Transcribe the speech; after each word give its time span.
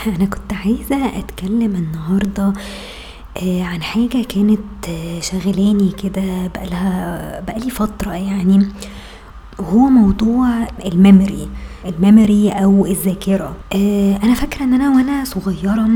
أنا 0.16 0.24
كنت 0.24 0.52
عايزة 0.52 1.18
أتكلم 1.18 1.74
النهاردة 1.76 2.52
آه، 3.42 3.62
عن 3.62 3.82
حاجة 3.82 4.22
كانت 4.28 4.88
آه، 4.88 5.20
شاغلاني 5.20 5.92
كده 6.02 6.46
بقى 6.54 6.66
لها 6.66 7.40
بقى 7.40 7.58
لي 7.60 7.70
فترة 7.70 8.12
يعني. 8.12 8.68
وهو 9.58 9.78
موضوع 9.78 10.48
ال 10.86 10.95
memory 10.95 11.48
ال 11.86 11.95
memory 11.95 12.48
أو 12.50 12.86
الذاكرة. 12.86 13.56
آه، 13.74 14.16
أنا 14.22 14.34
فاكرة 14.34 14.64
إن 14.64 14.74
أنا 14.74 14.90
وأنا 14.90 15.24
صغيرة 15.24 15.88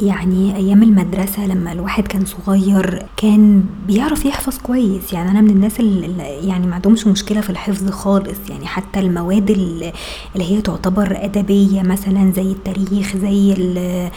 يعني 0.00 0.56
أيام 0.56 0.82
المدرسة 0.82 1.46
لما 1.46 1.72
الواحد 1.72 2.06
كان 2.06 2.24
صغير 2.24 3.06
كان 3.16 3.64
بيعرف 3.86 4.24
يحفظ 4.24 4.58
كويس. 4.58 5.12
يعني 5.12 5.30
أنا 5.30 5.40
من 5.40 5.50
الناس 5.50 5.80
اللي 5.80 6.22
يعني 6.48 6.66
ما 6.66 6.74
عندهمش 6.74 7.06
مشكلة 7.06 7.40
في 7.40 7.50
الحفظ 7.50 7.90
خالص. 7.90 8.38
يعني 8.50 8.66
حتى 8.66 9.00
المواد 9.00 9.50
ال- 9.50 9.92
اللي 10.34 10.44
هي 10.56 10.60
تعتبر 10.60 11.18
أدبية 11.24 11.82
مثلا 11.82 12.32
زي 12.32 12.42
التاريخ 12.52 13.16
زي 13.16 13.52
ال- 13.52 14.10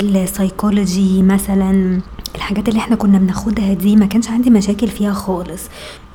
السايكولوجي 0.00 1.22
مثلا 1.22 2.00
الحاجات 2.34 2.68
اللي 2.68 2.80
إحنا 2.80 2.96
كنا 2.96 3.18
بناخدها 3.18 3.72
دي 3.74 3.96
ما 3.96 4.06
كانش 4.06 4.28
عندي 4.28 4.50
مشاكل 4.50 4.88
فيها 4.88 5.12
خالص. 5.12 5.62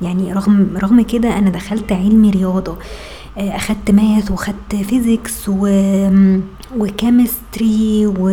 يعني 0.02 0.34
رغم 0.34 0.68
رغم 0.78 1.02
كده 1.02 1.38
أنا 1.38 1.50
دخلت 1.50 1.92
علمي 1.92 2.30
رياضة. 2.32 2.72
آه، 2.72 2.78
أخدت 3.38 3.92
math 3.92 4.32
وأخدت 4.32 4.76
physics 4.76 5.50
و 5.50 5.68
و 6.78 6.91
chemistry 6.91 8.06
و 8.08 8.30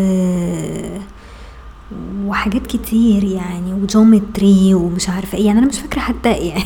وحاجات 2.26 2.66
كتير 2.66 3.24
يعني 3.24 3.72
و 3.72 3.84
geometry 3.84 4.74
ومش 4.74 5.08
عارفة 5.08 5.38
إيه 5.38 5.46
يعني 5.46 5.58
أنا 5.58 5.66
مش 5.66 5.78
فاكرة 5.80 6.00
حتى 6.00 6.30
يعني 6.48 6.62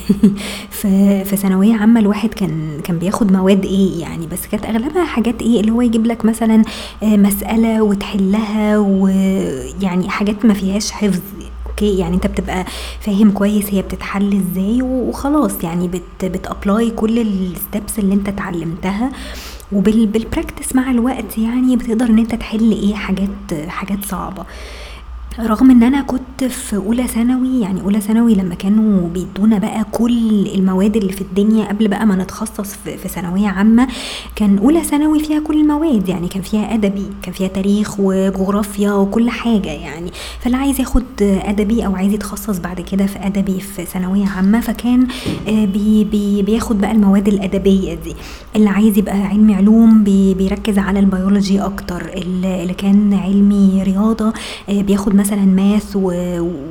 في 0.71 1.25
في 1.25 1.37
ثانوية 1.37 1.75
عامة 1.75 2.01
الواحد 2.01 2.29
كان 2.29 2.81
كان 2.85 2.99
بياخد 2.99 3.33
مواد 3.33 3.65
إيه 3.65 4.01
يعني 4.01 4.27
بس 4.27 4.47
كانت 4.47 4.65
أغلبها 4.65 5.05
حاجات 5.05 5.43
إيه 5.43 5.61
اللي 5.61 5.71
هو 5.73 5.81
يجيب 5.81 6.07
لك 6.07 6.25
مثلا 6.25 6.63
آه، 7.03 7.17
مسألة 7.17 7.83
وتحلها 7.83 8.79
ويعني 8.79 10.09
حاجات 10.09 10.45
ما 10.45 10.55
فيهاش 10.55 10.91
حفظ. 10.91 11.21
okay 11.75 11.99
يعني 11.99 12.15
أنت 12.15 12.27
بتبقى 12.27 12.65
فاهم 13.01 13.31
كويس 13.31 13.75
هي 13.75 13.83
بتتحل 13.83 14.33
إزاي 14.43 14.83
وخلاص 14.83 15.65
يعني 15.65 15.89
بت 15.89 16.25
بت 16.25 16.44
apply 16.44 16.91
كل 16.91 17.19
ال 17.19 17.32
steps 17.32 17.99
اللي 17.99 18.15
أنت 18.15 18.29
اتعلمتها 18.29 19.13
وبال 19.73 20.01
practice 20.01 20.75
مع 20.77 20.91
الوقت 20.91 21.39
يعني 21.39 21.77
بتقدر 21.77 22.07
إن 22.07 22.19
أنت 22.19 22.35
تحل 22.35 22.73
إيه 22.73 22.95
حاجات 22.95 23.55
حاجات 23.69 24.05
صعبة. 24.05 24.45
رغم 25.41 25.71
إن 25.71 25.83
أنا 25.83 26.03
كنت 26.03 26.45
في 26.45 26.77
أولى 26.77 27.07
ثانوي 27.07 27.61
يعني 27.61 27.81
أولى 27.81 28.01
ثانوي 28.01 28.35
لما 28.35 28.55
كانوا 28.55 29.09
بيدونا 29.09 29.59
بقى 29.59 29.85
كل 29.93 30.47
المواد 30.55 30.97
اللي 30.97 31.13
في 31.13 31.21
الدنيا 31.21 31.69
قبل 31.69 31.89
بقى 31.89 32.07
ما 32.07 32.17
نتخصص 32.17 32.75
في 32.75 33.09
ثانوية 33.09 33.49
عامة 33.49 33.89
كان 34.37 34.59
أولى 34.59 34.83
ثانوي 34.85 35.25
فيها 35.25 35.41
كل 35.41 35.61
المواد 35.61 36.09
يعني 36.09 36.29
كان 36.29 36.43
فيها 36.43 36.75
أدبي 36.75 37.07
كان 37.23 37.33
فيها 37.35 37.49
تاريخ 37.49 37.95
وجغرافيا 38.01 38.93
وكل 38.93 39.31
حاجة 39.31 39.69
يعني. 39.71 40.11
فاللي 40.41 40.57
عايز 40.57 40.81
ياخد 40.81 41.03
أدبي 41.21 41.87
أو 41.87 41.97
عايز 41.97 42.13
يتخصص 42.13 42.59
بعد 42.59 42.81
كده 42.81 43.07
في 43.07 43.19
أدبي 43.27 43.61
في 43.61 43.85
ثانوية 43.85 44.27
عامة 44.27 44.61
فكان 44.61 45.07
آه، 45.49 45.65
بي 45.65 46.05
بي 46.05 46.43
بياخد 46.43 46.81
بقى 46.81 46.93
المواد 46.93 47.29
الأدبية 47.29 47.95
دي. 47.95 48.15
اللي 48.57 48.71
عايز 48.71 48.99
يبقى 48.99 49.23
علمي 49.23 49.55
علوم 49.55 50.05
بي 50.05 50.35
بيركز 50.35 50.79
على 50.79 50.99
البيولوجي 50.99 51.61
أكتر. 51.61 52.11
اللي 52.15 52.63
اللي 52.63 52.75
كان 52.75 53.15
علمي 53.15 53.83
رياضة 53.83 54.33
آه، 54.69 54.83
بياخد 54.83 55.15
مثلا 55.25 55.45
math 55.45 55.93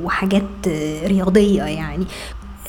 وحاجات 0.04 0.68
رياضية 1.06 1.62
يعني. 1.62 2.06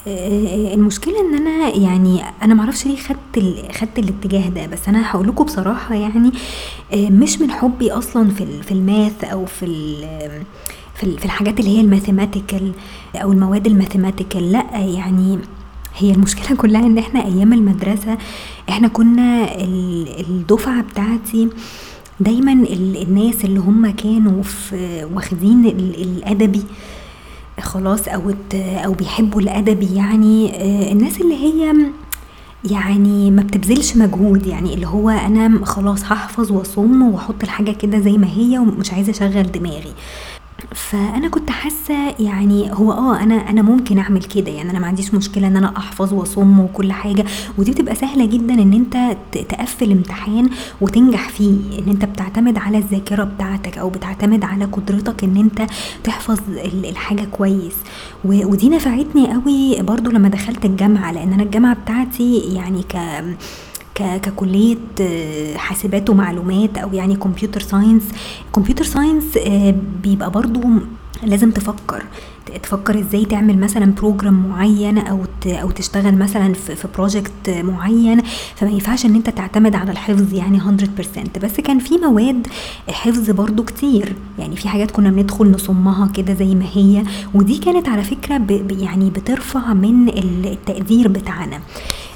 آه، 0.07 0.73
المشكلة 0.73 1.19
إن 1.21 1.35
أنا 1.35 1.75
يعني 1.75 2.21
أنا 2.41 2.53
معرفش 2.53 2.85
ليه 2.85 2.95
خدت 2.97 3.55
خدت 3.77 3.99
الاتجاه 3.99 4.49
ده 4.49 4.65
بس 4.65 4.87
أنا 4.87 5.11
هقول 5.11 5.27
لكم 5.27 5.43
بصراحة 5.43 5.95
يعني 5.95 6.31
آه، 6.93 7.09
مش 7.09 7.41
من 7.41 7.51
حبي 7.51 7.91
أصلا 7.91 8.29
في 8.29 8.63
في 8.63 8.71
ال 8.71 8.82
math 8.82 9.23
أو 9.23 9.45
في 9.45 9.65
في 10.95 11.17
في 11.17 11.25
الحاجات 11.25 11.59
اللي 11.59 11.77
هي 11.77 11.81
ال 11.81 11.88
mathematical 11.88 12.71
أو 13.15 13.31
المواد 13.31 13.67
ال 13.67 13.73
mathematical. 13.73 14.51
لأ 14.51 14.65
يعني 14.73 15.39
هي 15.97 16.11
المشكلة 16.11 16.57
كلها 16.61 16.85
إن 16.85 16.97
إحنا 16.97 17.25
أيام 17.25 17.53
المدرسة 17.53 18.17
إحنا 18.69 18.87
كنا 18.87 19.55
ال- 19.63 20.19
الدفعة 20.19 20.81
بتاعتي 20.81 21.49
دايما 22.19 22.51
ال- 22.53 23.01
الناس 23.01 23.45
اللي 23.45 23.59
هم 23.59 23.89
كانوا 23.91 24.43
في 24.43 25.03
واخدين 25.13 25.65
ال- 25.65 26.01
الأدبي 26.01 26.61
خلاص 27.61 28.07
أو 28.07 28.33
أو 28.53 28.93
بيحبوا 28.93 29.41
الأدبي 29.41 29.95
يعني 29.95 30.51
آه، 30.55 30.91
الناس 30.91 31.21
اللي 31.21 31.35
هي 31.35 31.73
يعني 32.71 33.31
ما 33.31 33.41
بتبذلش 33.41 33.97
مجهود 33.97 34.47
يعني 34.47 34.73
اللي 34.73 34.87
هو 34.87 35.09
أنا 35.09 35.65
خلاص 35.65 36.03
هحفظ 36.03 36.51
واصم 36.51 37.01
وأحط 37.01 37.43
الحاجة 37.43 37.71
كده 37.71 37.99
زي 37.99 38.17
ما 38.17 38.27
هي 38.27 38.59
ومش 38.59 38.93
عايزة 38.93 39.11
أشغل 39.11 39.51
دماغي. 39.51 39.93
فأنا 40.73 41.27
كنت 41.27 41.49
حاسة 41.49 42.09
يعني 42.19 42.71
هو 42.73 42.91
آه 42.91 43.19
أنا 43.23 43.49
أنا 43.49 43.61
ممكن 43.61 43.97
أعمل 43.99 44.23
كده. 44.23 44.51
يعني 44.51 44.69
أنا 44.71 44.79
ما 44.79 44.87
عنديش 44.87 45.13
مشكلة 45.13 45.47
إن 45.47 45.57
أنا 45.57 45.77
أحفظ 45.77 46.13
وأصم 46.13 46.59
وكل 46.59 46.91
حاجة. 46.91 47.25
ودي 47.57 47.71
بتبقى 47.71 47.95
سهلة 47.95 48.25
جدا 48.25 48.53
إن 48.53 48.73
أنت 48.73 49.17
تقفل 49.49 49.91
امتحان 49.91 50.49
وتنجح 50.81 51.29
فيه. 51.29 51.79
إن 51.79 51.89
أنت 51.89 52.05
بتعتمد 52.05 52.57
على 52.57 52.77
الذاكرة 52.77 53.23
بتاعتك 53.23 53.77
أو 53.77 53.89
بتعتمد 53.89 54.43
على 54.43 54.65
قدرتك 54.65 55.23
إن 55.23 55.37
أنت 55.37 55.65
تحفظ 56.03 56.39
ال- 56.49 56.85
الحاجة 56.85 57.23
كويس. 57.31 57.75
ودي 58.25 58.69
نفعتني 58.69 59.33
قوي 59.33 59.81
برضو 59.81 60.09
لما 60.11 60.29
دخلت 60.29 60.65
الجامعة 60.65 61.11
لأن 61.11 61.33
أنا 61.33 61.43
الجامعة 61.43 61.75
بتاعتي 61.75 62.37
يعني 62.39 62.83
ك 62.83 62.95
ك- 63.95 64.21
ككلية 64.21 64.77
آه، 65.01 65.57
حاسبات 65.57 66.09
ومعلومات 66.09 66.77
أو 66.77 66.93
يعني 66.93 67.15
computer 67.15 67.61
science 67.61 68.03
computer 68.55 68.83
science 68.85 69.23
بيبقى 70.03 70.31
برضو 70.31 70.61
لازم 71.23 71.51
تفكر. 71.51 72.03
تفكر 72.63 72.99
إزاي 72.99 73.25
تعمل 73.25 73.57
مثلا 73.59 73.85
program 73.93 74.49
معين 74.49 74.97
أو 74.97 75.23
أو 75.47 75.71
تشتغل 75.71 76.15
مثلا 76.17 76.53
في 76.53 76.87
project 76.95 77.49
معين. 77.49 78.21
فما 78.55 78.69
ينفعش 78.69 79.05
إن 79.05 79.15
أنت 79.15 79.29
تعتمد 79.29 79.75
على 79.75 79.91
الحفظ 79.91 80.33
يعني 80.33 80.59
100% 80.59 81.39
بس 81.43 81.59
كان 81.59 81.79
في 81.79 81.97
مواد 81.97 82.47
حفظ 82.89 83.29
برضو 83.31 83.63
كتير. 83.63 84.15
يعني 84.39 84.55
في 84.55 84.67
حاجات 84.69 84.91
كنا 84.91 85.09
بندخل 85.09 85.51
نصمها 85.51 86.07
كده 86.07 86.33
زي 86.33 86.55
ما 86.55 86.65
هي. 86.73 87.03
ودي 87.33 87.57
كانت 87.57 87.87
على 87.89 88.03
ب- 88.37 88.71
يعني 88.79 89.09
بترفع 89.09 89.73
من 89.73 90.09
ال- 90.09 90.45
التقدير 90.51 91.07
بتاعنا. 91.07 91.59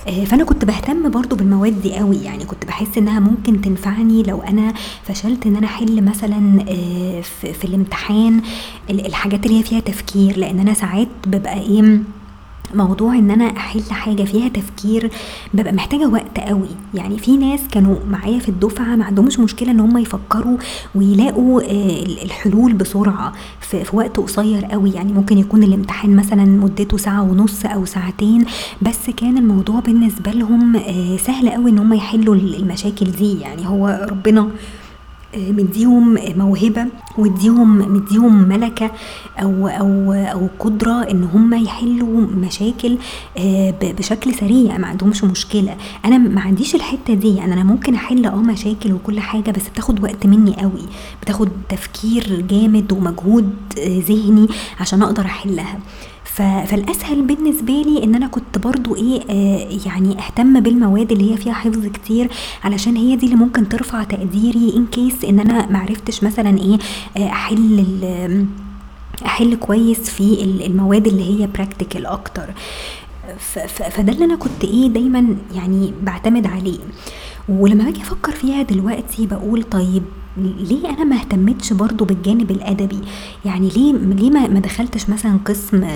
آه، 0.08 0.24
فأنا 0.26 0.44
كنت 0.44 0.66
بهتم 0.66 1.10
برضو 1.12 1.36
بالمواد 1.36 1.82
دي 1.82 1.96
قوي. 1.96 2.18
يعني 2.18 2.46
كنت 2.46 2.66
بحس 2.66 2.98
إنها 2.98 3.20
ممكن 3.20 3.62
تنفعني 3.62 4.24
لو 4.24 4.42
أنا 4.42 4.74
فشلت 5.04 5.46
إن 5.46 5.56
أنا 5.56 5.66
أحل 5.68 6.04
مثلا 6.04 6.66
آه، 6.70 7.22
في, 7.22 7.66
الامتحان 7.66 8.42
ال- 8.90 9.06
الحاجات 9.06 9.46
اللي 9.46 9.60
هي 9.60 9.64
فيها 9.64 9.80
تفكير. 9.80 10.38
لأن 10.38 10.60
أنا 10.60 10.74
ساعات 10.74 11.08
ببقى 11.28 11.60
إيه 11.60 12.00
موضوع 12.74 13.16
إن 13.16 13.32
أنا 13.32 13.46
أحل 13.46 13.92
حاجة 13.92 14.24
فيها 14.24 14.48
تفكير 14.50 15.12
ببقى 15.54 15.74
محتاجة 15.74 16.08
وقت 16.08 16.40
قوي. 16.40 16.68
يعني 16.94 17.18
في 17.18 17.38
ناس 17.38 17.60
كانوا 17.72 17.96
معايا 18.10 18.40
في 18.40 18.50
الدفعة 18.50 18.96
ما 18.96 19.06
عندهمش 19.06 19.40
مشكلة 19.40 19.72
إن 19.72 19.80
هم 19.80 19.98
يفكروا 19.98 20.58
ويلاقوا 20.96 21.62
آه، 21.62 22.04
الحلول 22.24 22.74
بسرعة 22.74 23.34
في, 23.62 23.84
وقت 23.94 24.18
قصير 24.18 24.66
قوي. 24.66 24.92
يعني 24.92 25.14
ممكن 25.14 25.38
يكون 25.38 25.64
الامتحان 25.64 26.16
مثلا 26.16 26.46
مدته 26.46 26.98
ساعة 26.98 27.22
ونص 27.22 27.66
أو 27.66 27.86
ساعتين 27.86 28.46
بس 28.82 29.10
كان 29.18 29.38
الموضوع 29.38 29.80
بالنسبة 29.80 30.32
لهم 30.32 30.76
آه، 30.76 31.18
سهل 31.18 31.50
قوي 31.50 31.72
إن 31.72 31.78
هم 31.80 31.94
يحلوا 31.94 32.36
المشاكل 32.36 33.06
دي. 33.06 33.40
يعني 33.40 33.68
هو 33.68 34.08
ربنا 34.12 34.50
مديهم 35.38 36.18
موهبة 36.38 36.86
ومديهم 37.18 37.78
مديهم 37.96 38.48
ملكة 38.50 38.92
أو 39.42 39.68
أو 39.68 40.14
أو 40.14 40.48
قدرة 40.60 41.02
إن 41.12 41.24
هم 41.24 41.54
يحلوا 41.54 42.22
مشاكل 42.22 42.98
آه، 43.38 43.74
بشكل 43.82 44.34
سريع. 44.34 44.78
ما 44.78 44.88
عندهمش 44.88 45.24
مشكلة. 45.24 45.76
أنا 46.06 46.18
ما 46.18 46.42
عنديش 46.42 46.76
الحتة 46.76 47.14
دي. 47.14 47.36
يعني 47.36 47.54
أنا 47.54 47.64
ممكن 47.64 47.96
أحل 47.96 48.26
أه 48.26 48.36
مشاكل 48.36 48.94
وكل 48.94 49.20
حاجة 49.20 49.52
بس 49.52 49.68
بتاخد 49.70 50.04
وقت 50.04 50.26
مني 50.26 50.56
قوي. 50.56 50.86
بتاخد 51.22 51.50
تفكير 51.70 52.42
جامد 52.50 52.92
ومجهود 52.92 53.50
آه، 53.80 54.00
ذهني 54.08 54.48
عشان 54.80 55.02
أقدر 55.02 55.26
أحلها. 55.26 55.80
ف- 56.19 56.19
فالأسهل 56.44 57.22
بالنسبة 57.22 57.74
لي 57.74 58.04
إن 58.04 58.16
أنا 58.16 58.28
كنت 58.28 58.58
برضو 58.58 58.96
إيه 58.96 59.22
آه 59.30 59.68
يعني 59.86 60.18
أهتم 60.20 60.60
بالمواد 60.60 61.12
اللي 61.12 61.32
هي 61.34 61.38
فيها 61.38 61.54
حفظ 61.54 61.86
كتير 61.86 62.30
علشان 62.64 62.96
هي 62.96 63.16
دي 63.16 63.26
اللي 63.26 63.36
ممكن 63.38 63.70
ترفع 63.70 64.04
تقديري 64.04 64.74
ان 64.76 64.86
كيس 64.86 65.26
إن 65.26 65.40
أنا 65.40 65.72
معرفتش 65.72 66.24
مثلا 66.24 66.58
إيه 66.58 66.78
آه 67.18 67.30
أحل 67.30 67.86
أحل 69.26 69.56
كويس 69.56 70.00
في 70.00 70.24
ال- 70.44 70.66
المواد 70.66 71.08
اللي 71.08 71.24
هي 71.42 71.48
براكتيكال 71.48 72.06
أكتر. 72.06 72.50
فده 73.90 74.14
اللي 74.14 74.26
أنا 74.26 74.36
كنت 74.36 74.64
إيه 74.64 74.88
دايما 74.88 75.36
يعني 75.56 75.94
بعتمد 76.04 76.48
عليه. 76.48 76.78
ولما 77.50 77.84
باجي 77.84 78.02
أفكر 78.02 78.32
فيها 78.32 78.62
دلوقتي 78.62 79.28
بقول 79.28 79.64
طيب 79.64 80.04
ليه 80.38 80.90
أنا 80.90 81.04
ما 81.04 81.16
اهتمتش 81.16 81.74
برضو 81.74 82.06
بالجانب 82.06 82.52
الأدبي؟ 82.52 83.00
يعني 83.46 83.70
ليه 83.70 83.94
ليه 83.94 84.30
ما 84.30 84.60
دخلتش 84.60 85.10
مثلا 85.10 85.40
قسم 85.46 85.88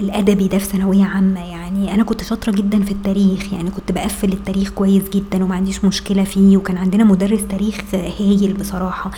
الأدبي 0.00 0.48
ده 0.48 0.58
في 0.58 0.64
ثانوية 0.64 1.04
عامة؟ 1.04 1.40
يعني 1.40 1.94
أنا 1.94 2.02
كنت 2.02 2.22
شاطرة 2.24 2.52
جدا 2.52 2.82
في 2.82 2.90
التاريخ 2.90 3.52
يعني 3.52 3.70
كنت 3.70 3.92
بقفل 3.92 4.32
التاريخ 4.32 4.70
كويس 4.70 5.02
جدا 5.08 5.44
وما 5.44 5.54
عنديش 5.54 5.84
مشكلة 5.84 6.24
فيه 6.24 6.56
وكان 6.56 6.76
عندنا 6.76 7.04
مدرس 7.04 7.40
تاريخ 7.48 7.80
هايل 8.20 8.52
بصراحة. 8.52 9.10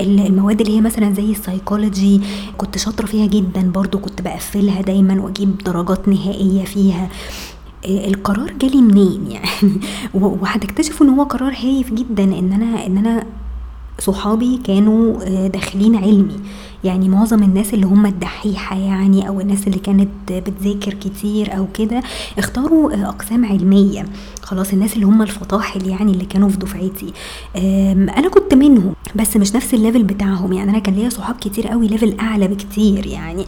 المواد 0.00 0.60
اللي 0.60 0.76
هي 0.76 0.80
مثلا 0.80 1.14
زي 1.14 1.30
السايكولوجي 1.30 2.20
كنت 2.58 2.78
شاطرة 2.78 3.06
فيها 3.06 3.26
جدا 3.26 3.70
برضو 3.70 3.98
كنت 3.98 4.22
بقفلها 4.22 4.80
دايما 4.82 5.22
وأجيب 5.22 5.58
درجات 5.58 6.08
نهائية 6.08 6.64
فيها. 6.64 7.08
القرار 7.84 8.52
جالي 8.52 8.82
منين 8.82 9.26
يعني؟ 9.30 9.80
وهتكتشفوا 10.14 11.06
إن 11.06 11.10
هو 11.10 11.22
قرار 11.22 11.52
هايف 11.52 11.92
جدا 11.92 12.24
إن 12.24 12.52
أنا 12.52 12.86
إن 12.86 12.98
أنا 12.98 13.26
صحابي 13.98 14.60
كانوا 14.64 15.22
آه، 15.22 15.46
داخلين 15.46 15.96
علمي. 15.96 16.36
يعني 16.84 17.08
معظم 17.08 17.42
الناس 17.42 17.74
اللي 17.74 17.86
هم 17.86 18.06
الدحيحة 18.06 18.76
يعني 18.76 19.28
أو 19.28 19.40
الناس 19.40 19.66
اللي 19.66 19.78
كانت 19.78 20.08
بتذاكر 20.32 20.94
كتير 20.94 21.56
أو 21.56 21.66
كده 21.74 22.02
اختاروا 22.38 22.92
آه، 22.94 23.08
أقسام 23.08 23.44
علمية. 23.44 24.06
خلاص 24.42 24.72
الناس 24.72 24.94
اللي 24.94 25.06
هم 25.06 25.22
الفطاحل 25.22 25.86
يعني 25.86 26.12
اللي 26.12 26.24
كانوا 26.24 26.48
في 26.48 26.56
دفعتي. 26.56 27.12
أنا 28.18 28.28
كنت 28.28 28.54
منهم 28.54 28.94
بس 29.14 29.36
مش 29.36 29.54
نفس 29.54 29.74
ال 29.74 29.79
level 29.79 30.02
بتاعهم. 30.02 30.52
يعني 30.52 30.70
أنا 30.70 30.78
كان 30.78 30.94
ليا 30.94 31.08
صحاب 31.08 31.36
كتير 31.40 31.68
قوي 31.68 31.86
level 31.88 32.16
أعلى 32.20 32.48
بكتير 32.48 33.06
يعني. 33.06 33.46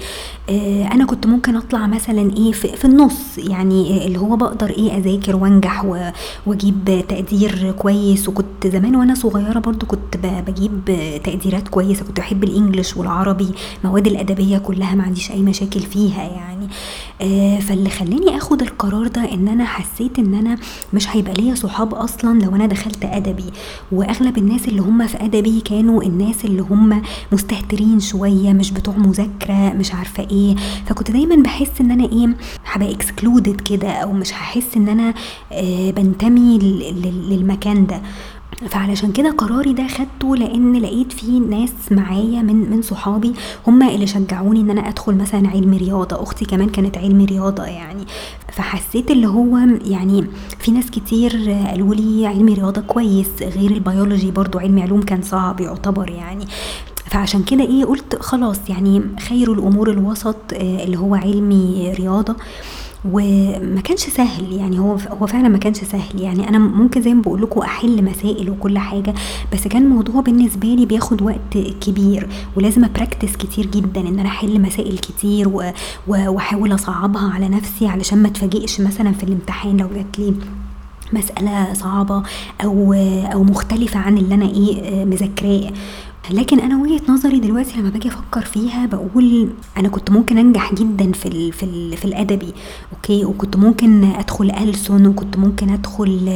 آه، 0.51 0.87
أنا 0.93 1.05
كنت 1.05 1.27
ممكن 1.27 1.57
أطلع 1.57 1.87
مثلا 1.87 2.37
إيه 2.37 2.53
في, 2.53 2.69
في 2.77 2.85
النص 2.85 3.39
يعني 3.39 4.07
اللي 4.07 4.19
هو 4.19 4.37
بقدر 4.37 4.71
إيه 4.71 4.97
أذاكر 4.99 5.37
وأنجح 5.37 5.85
وأجيب 6.47 7.05
تقدير 7.09 7.73
كويس. 7.79 8.29
وكنت 8.29 8.67
زمان 8.67 8.97
وأنا 8.97 9.15
صغيرة 9.15 9.59
برضو 9.59 9.87
كنت 9.87 10.17
بجيب 10.47 10.81
تقديرات 11.25 11.69
كويسة. 11.69 12.05
كنت 12.05 12.21
بحب 12.21 12.45
ال 12.45 12.51
English 12.51 12.97
والعربي 12.97 13.22
مواد 13.85 14.07
الأدبية 14.07 14.59
كلها 14.59 14.95
ما 14.95 15.03
عنديش 15.03 15.31
أي 15.31 15.43
مشاكل 15.43 15.81
فيها 15.81 16.23
يعني. 16.23 16.69
آه، 17.23 17.59
فاللي 17.61 17.91
خلاني 17.91 18.37
آخد 18.37 18.63
القرار 18.63 19.07
ده 19.07 19.33
إن 19.35 19.49
أنا 19.49 19.65
حسيت 19.65 20.19
إن 20.19 20.35
أنا 20.35 20.59
مش 20.95 21.09
هيبقى 21.17 21.33
ليا 21.35 21.55
صحاب 21.55 21.95
أصلا 21.95 22.39
لو 22.45 22.57
أنا 22.57 22.67
دخلت 22.67 23.05
أدبي. 23.05 23.45
وأغلب 23.93 24.39
الناس 24.39 24.69
اللي 24.69 24.81
هم 24.83 25.07
في 25.07 25.25
أدبي 25.25 25.61
كانوا 25.61 26.03
الناس 26.03 26.45
اللي 26.45 26.63
هم 26.63 27.03
مستهترين 27.33 28.01
شوية 28.01 28.53
مش 28.53 28.71
بتوع 28.71 28.95
مذاكرة 28.97 29.73
مش 29.73 29.95
عارفة 29.95 30.27
إيه. 30.31 30.57
فكنت 30.87 31.11
دايما 31.11 31.37
بحس 31.43 31.81
إن 31.81 31.91
أنا 31.91 32.05
إيه 32.05 32.29
هبقى 32.65 32.93
اكسكلودد 32.95 33.61
كده 33.61 33.91
أو 33.91 34.13
مش 34.13 34.33
هحس 34.33 34.77
إن 34.77 34.89
أنا 34.89 35.15
آه 35.53 35.91
بنتمي 35.91 36.59
للمكان 37.31 37.87
ده. 37.87 38.03
فعلشان 38.69 39.13
كده 39.13 39.31
قراري 39.31 39.73
ده 39.73 39.87
خدته 39.89 40.37
لأن 40.37 40.77
لقيت 40.77 41.13
في 41.13 41.41
ناس 41.41 41.73
معايا 41.91 42.43
من 42.43 42.71
من 42.71 42.83
صحابي 42.83 43.33
هم 43.67 43.83
اللي 43.83 44.07
شجعوني 44.07 44.61
إن 44.61 44.71
أنا 44.71 44.89
أدخل 44.89 45.15
مثلا 45.15 45.49
علم 45.49 45.75
رياضة. 45.75 46.23
أختي 46.23 46.45
كمان 46.45 46.69
كانت 46.69 46.99
علم 46.99 47.25
رياضة 47.25 47.65
يعني. 47.65 48.05
فحسيت 48.53 49.11
اللي 49.11 49.27
هو 49.27 49.59
يعني 49.85 50.27
في 50.59 50.71
ناس 50.71 50.91
كتير 50.91 51.51
قالوا 51.69 51.95
لي 51.95 52.27
علم 52.27 52.47
رياضة 52.47 52.81
كويس 52.81 53.29
غير 53.43 53.71
البيولوجي 53.71 54.31
برضو 54.31 54.59
علم 54.59 54.79
علوم 54.79 55.03
كان 55.03 55.23
صعب 55.23 55.61
يعتبر 55.61 56.11
يعني. 56.11 56.47
فعشان 57.07 57.43
كده 57.43 57.65
إيه 57.65 57.85
قلت 57.85 58.17
خلاص 58.23 58.59
يعني 58.69 59.03
خير 59.29 59.53
الأمور 59.53 59.91
الوسط 59.91 60.37
آه، 60.53 60.85
اللي 60.85 60.99
هو 60.99 61.15
علمي 61.15 61.93
رياضة. 61.99 62.37
وما 63.05 63.81
كانش 63.81 64.01
سهل 64.01 64.53
يعني 64.53 64.79
هو 64.79 64.97
هو 65.21 65.27
فعلا 65.27 65.49
ما 65.49 65.59
كانش 65.59 65.77
سهل. 65.77 66.21
يعني 66.21 66.49
أنا 66.49 66.59
ممكن 66.59 67.03
زي 67.03 67.15
ما 67.15 67.23
بقول 67.23 67.43
لكم 67.43 67.61
أحل 67.61 68.05
مسائل 68.05 68.51
وكل 68.51 68.79
حاجة 68.79 69.15
بس 69.53 69.69
كان 69.69 69.83
الموضوع 69.83 70.21
بالنسبة 70.21 70.69
لي 70.69 70.87
بياخد 70.87 71.23
وقت 71.23 71.59
كبير 71.81 72.29
ولازم 72.57 72.85
ا 72.85 72.90
practice 72.90 73.37
كتير 73.37 73.67
جدا 73.67 74.01
إن 74.01 74.19
أنا 74.19 74.29
أحل 74.29 74.61
مسائل 74.61 74.99
كتير 74.99 75.49
وأحاول 76.09 76.75
أصعبها 76.75 77.33
على 77.33 77.49
نفسي 77.49 77.87
علشان 77.87 78.19
ما 78.19 78.29
اتفاجئش 78.29 78.81
مثلا 78.81 79.13
في 79.13 79.23
الامتحان 79.25 79.77
لو 79.77 79.89
جات 79.95 80.19
لي 80.19 80.35
مسألة 81.13 81.75
صعبة 81.75 82.23
أو 82.65 82.93
أو 83.33 83.45
مختلفة 83.45 84.01
عن 84.01 84.19
اللي 84.19 84.35
أنا 84.35 84.47
إيه 84.47 85.05
مذاكراه. 85.05 85.71
لكن 86.31 86.61
أنا 86.61 86.83
وجهة 86.83 87.01
نظري 87.09 87.41
دلوقتي 87.41 87.81
لما 87.81 87.91
باجي 87.91 88.09
أفكر 88.09 88.41
فيها 88.41 88.87
بقول 88.87 89.49
أنا 89.77 89.89
كنت 89.89 90.11
ممكن 90.11 90.39
أنجح 90.39 90.75
جدا 90.75 91.13
في 91.13 91.27
ال 91.27 91.53
في 91.53 91.63
ال 91.63 91.97
في 91.97 92.05
الأدبي 92.05 92.53
okay؟ 92.93 93.25
وكنت 93.25 93.57
ممكن 93.57 94.05
أدخل 94.05 94.51
ألسن 94.51 95.07
وكنت 95.07 95.37
ممكن 95.37 95.71
أدخل 95.71 96.29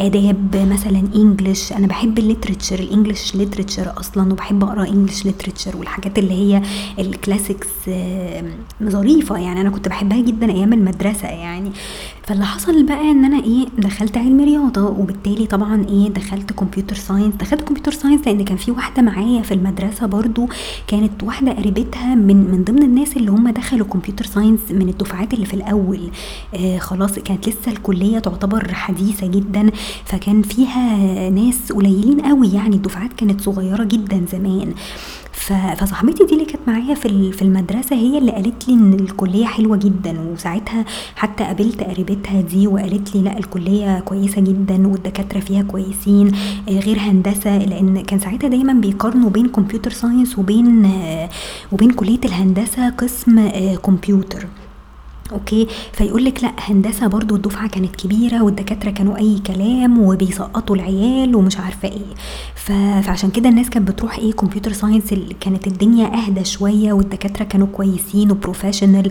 آداب 0.00 0.68
مثلا 0.72 1.02
English 1.14 1.72
أنا 1.72 1.86
بحب 1.86 2.18
ال 2.18 2.24
literature 2.24 2.78
ال 2.78 2.85
English 2.85 3.34
literature 3.36 3.92
أصلا 4.00 4.32
وبحب 4.32 4.64
أقرأ 4.64 4.88
English 4.88 5.24
literature 5.24 5.76
والحاجات 5.76 6.18
اللي 6.18 6.32
هي 6.34 6.62
ال 6.98 7.06
classics 7.06 7.68
ظريفة 8.82 9.36
يعني. 9.38 9.60
أنا 9.60 9.70
كنت 9.70 9.88
بحبها 9.88 10.20
جدا 10.20 10.52
أيام 10.52 10.72
المدرسة 10.72 11.28
يعني. 11.28 11.70
فاللي 12.26 12.44
حصل 12.44 12.82
بقى 12.86 13.10
إن 13.10 13.24
أنا 13.24 13.44
إيه 13.44 13.66
دخلت 13.78 14.16
علم 14.16 14.40
رياضة 14.40 14.82
وبالتالي 14.86 15.46
طبعا 15.46 15.86
إيه 15.88 16.08
دخلت 16.08 16.52
computer 16.52 16.96
science 16.96 17.34
دخلت 17.34 17.60
computer 17.60 17.92
science 17.92 18.26
لأن 18.26 18.44
كان 18.44 18.56
في 18.56 18.70
واحدة 18.70 19.02
معايا 19.02 19.42
في 19.42 19.54
المدرسة 19.54 20.06
برضو 20.06 20.48
كانت 20.86 21.22
واحدة 21.22 21.52
قريبتها 21.52 22.14
من 22.14 22.36
من 22.50 22.64
ضمن 22.64 22.82
الناس 22.82 23.16
اللي 23.16 23.30
هم 23.30 23.48
دخلوا 23.50 23.86
computer 23.86 24.24
science 24.26 24.60
من 24.70 24.88
الدفعات 24.88 25.34
اللي 25.34 25.46
في 25.46 25.54
الأول. 25.54 26.00
آه 26.54 26.78
خلاص 26.78 27.18
كانت 27.18 27.48
لسه 27.48 27.72
الكلية 27.72 28.18
تعتبر 28.18 28.74
حديثة 28.74 29.26
جدا 29.26 29.70
فكان 30.04 30.42
فيها 30.42 30.96
ناس 31.30 31.72
قليلين 31.72 32.20
قوي 32.20 32.48
يعني 32.48 32.76
الدفعات 32.76 33.12
كانت 33.12 33.40
صغيرة 33.40 33.84
جدا 33.84 34.24
زمان. 34.32 34.74
فصاحبتي 35.34 36.24
دي 36.24 36.32
اللي 36.34 36.44
كانت 36.44 36.68
معايا 36.68 36.94
في 36.94 37.32
في 37.32 37.42
المدرسة 37.42 37.96
هي 37.96 38.18
اللي 38.18 38.32
قالت 38.32 38.68
لي 38.68 38.74
إن 38.74 38.92
الكلية 38.94 39.44
حلوة 39.46 39.76
جدا 39.76 40.20
وساعتها 40.20 40.84
حتى 41.16 41.44
قابلت 41.44 41.82
قريبتها 41.82 42.40
دي 42.40 42.66
وقالت 42.66 43.14
لي 43.16 43.22
لا 43.22 43.38
الكلية 43.38 44.00
كويسة 44.00 44.40
جدا 44.40 44.86
والدكاترة 44.88 45.40
فيها 45.40 45.62
كويسين 45.62 46.32
آه، 46.68 46.78
غير 46.78 46.98
هندسة 46.98 47.58
لأن 47.58 48.02
كان 48.02 48.18
ساعتها 48.18 48.48
دايما 48.48 48.72
بيقارنوا 48.72 49.30
بين 49.30 49.48
كمبيوتر 49.48 49.90
ساينس 49.90 50.38
وبين 50.38 50.84
آه، 50.84 51.28
وبين 51.72 51.90
كلية 51.90 52.20
الهندسة 52.24 52.90
قسم 52.90 53.38
آه، 53.38 53.74
كمبيوتر 53.74 54.46
okay. 55.32 55.66
فيقول 55.92 56.24
لك 56.24 56.42
لأ 56.44 56.52
هندسة 56.58 57.06
برضو 57.06 57.36
الدفعة 57.36 57.68
كانت 57.68 57.96
كبيرة 57.96 58.42
والدكاترة 58.42 58.90
كانوا 58.90 59.16
أي 59.18 59.38
كلام 59.46 59.98
وبيسقطوا 59.98 60.76
العيال 60.76 61.36
ومش 61.36 61.58
عارفة 61.58 61.88
إيه. 61.88 62.14
فعشان 63.02 63.30
كده 63.30 63.48
الناس 63.48 63.70
كانت 63.70 63.88
بتروح 63.90 64.18
إيه 64.18 64.32
computer 64.32 64.72
science 64.72 65.14
كانت 65.40 65.66
الدنيا 65.66 66.06
أهدى 66.06 66.44
شوية 66.44 66.92
والدكاترة 66.92 67.44
كانوا 67.44 67.66
كويسين 67.66 68.30
و 68.30 68.36
professional 68.36 69.10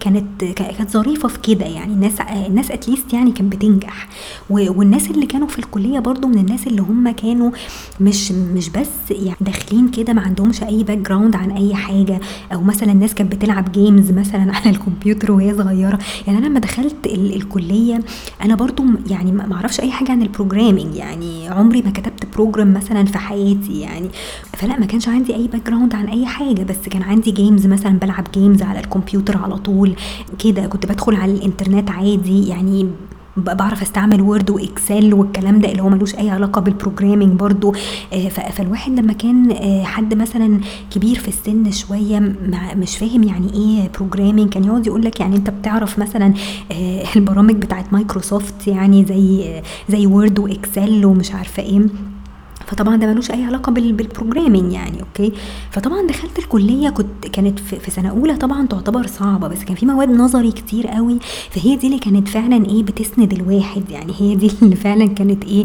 كانت 0.00 0.44
كانت 0.44 0.90
ظريفة 0.90 1.28
في 1.28 1.38
كده 1.38 1.66
يعني. 1.66 1.92
الناس 1.92 2.20
الناس 2.20 2.70
at 2.70 2.82
least 2.82 3.12
يعني 3.12 3.32
كانت 3.32 3.52
بتنجح. 3.56 4.08
والناس 4.50 5.10
اللي 5.10 5.26
كانوا 5.26 5.48
في 5.48 5.58
الكلية 5.58 5.98
برضو 5.98 6.28
من 6.28 6.38
الناس 6.38 6.66
اللي 6.66 6.82
هم 6.82 7.10
كانوا 7.10 7.50
مش 8.00 8.32
مش 8.32 8.68
بس 8.68 8.88
يعني 9.10 9.36
داخلين 9.40 9.88
كده 9.88 10.12
ما 10.12 10.20
عندهمش 10.20 10.62
أي 10.62 10.82
background 10.82 11.36
عن 11.36 11.50
أي 11.50 11.74
حاجة. 11.74 12.20
أو 12.52 12.62
مثلا 12.62 12.92
الناس 12.92 13.14
كانت 13.14 13.32
بتلعب 13.34 13.72
games 13.72 14.10
مثلا 14.12 14.52
على 14.56 14.70
الكمبيوتر 14.70 15.29
وهي 15.30 15.54
صغيرة. 15.54 15.98
يعني 16.26 16.38
أنا 16.38 16.46
لما 16.46 16.60
دخلت 16.60 17.06
الكلية 17.06 18.00
أنا 18.42 18.54
برضو 18.54 18.84
يعني 19.10 19.32
ما 19.32 19.54
أعرفش 19.54 19.80
أي 19.80 19.90
حاجة 19.90 20.12
عن 20.12 20.22
ال 20.22 20.28
programming 20.28 20.94
يعني 20.94 21.48
عمري 21.48 21.82
ما 21.82 21.90
كتبت 21.90 22.26
program 22.34 22.74
مثلا 22.74 23.04
في 23.04 23.18
حياتي 23.18 23.80
يعني. 23.80 24.08
فلا 24.52 24.78
ما 24.78 24.86
كانش 24.86 25.08
عندي 25.08 25.34
أي 25.34 25.48
background 25.48 25.94
عن 25.94 26.08
أي 26.08 26.26
حاجة. 26.26 26.62
بس 26.62 26.88
كان 26.90 27.02
عندي 27.02 27.30
games 27.30 27.66
مثلا 27.66 27.98
بلعب 27.98 28.26
games 28.34 28.62
على 28.62 28.80
الكمبيوتر 28.80 29.36
على 29.36 29.56
طول 29.56 29.94
كده. 30.38 30.66
كنت 30.66 30.86
بدخل 30.86 31.14
على 31.14 31.32
الإنترنت 31.32 31.90
عادي. 31.90 32.48
يعني 32.48 32.90
بعرف 33.36 33.82
استعمل 33.82 34.20
Word 34.20 34.50
و 34.50 34.61
Excel 34.61 35.14
والكلام 35.14 35.58
ده 35.60 35.68
اللي 35.70 35.82
هو 35.82 35.88
ملوش 35.88 36.14
أي 36.14 36.30
علاقة 36.30 36.60
بال 36.60 36.71
programming 36.71 37.32
برضو. 37.40 37.74
آه، 38.12 38.28
فالواحد 38.28 38.92
لما 39.00 39.12
كان 39.12 39.52
آه، 39.52 39.82
حد 39.82 40.14
مثلا 40.14 40.60
كبير 40.90 41.18
في 41.18 41.28
السن 41.28 41.70
شوية 41.70 42.34
مش 42.76 42.96
فاهم 42.96 43.22
يعني 43.22 43.52
إيه 43.54 43.90
programming 43.98 44.52
كان 44.52 44.64
يقعد 44.64 44.86
يقول 44.86 45.02
لك 45.04 45.20
يعني 45.20 45.36
أنت 45.36 45.50
بتعرف 45.50 45.98
مثلا 45.98 46.34
آه، 46.72 47.04
البرامج 47.16 47.54
بتاعت 47.54 47.92
مايكروسوفت 47.92 48.66
يعني 48.66 49.04
زي 49.04 49.62
زي 49.88 50.06
Word 50.06 50.38
و 50.38 50.49
Excel 50.49 51.04
ومش 51.04 51.32
عارفة 51.32 51.62
إيه. 51.62 51.80
فطبعا 52.70 52.96
ده 52.96 53.06
ملوش 53.06 53.30
أي 53.30 53.44
علاقة 53.44 53.72
بال 53.72 53.87
programming 53.87 54.72
يعني 54.72 55.00
okay؟ 55.00 55.32
فطبعا 55.70 56.06
دخلت 56.06 56.38
الكلية 56.38 56.90
كنت 56.90 57.26
كانت 57.32 57.58
في 57.58 57.90
سنة 57.90 58.08
أولى 58.10 58.36
طبعا 58.36 58.66
تعتبر 58.66 59.06
صعبة 59.06 59.48
بس 59.48 59.64
كان 59.64 59.76
في 59.76 59.86
مواد 59.86 60.10
نظري 60.10 60.52
كتير 60.52 60.86
قوي 60.86 61.18
فهي 61.50 61.76
دي 61.76 61.86
اللي 61.86 61.98
كانت 61.98 62.28
فعلا 62.28 62.66
إيه 62.66 62.82
بتسند 62.82 63.32
الواحد 63.32 63.90
يعني 63.90 64.12
هي 64.18 64.34
دي 64.34 64.50
اللي 64.62 64.76
فعلا 64.76 65.06
كانت 65.06 65.44
إيه 65.44 65.64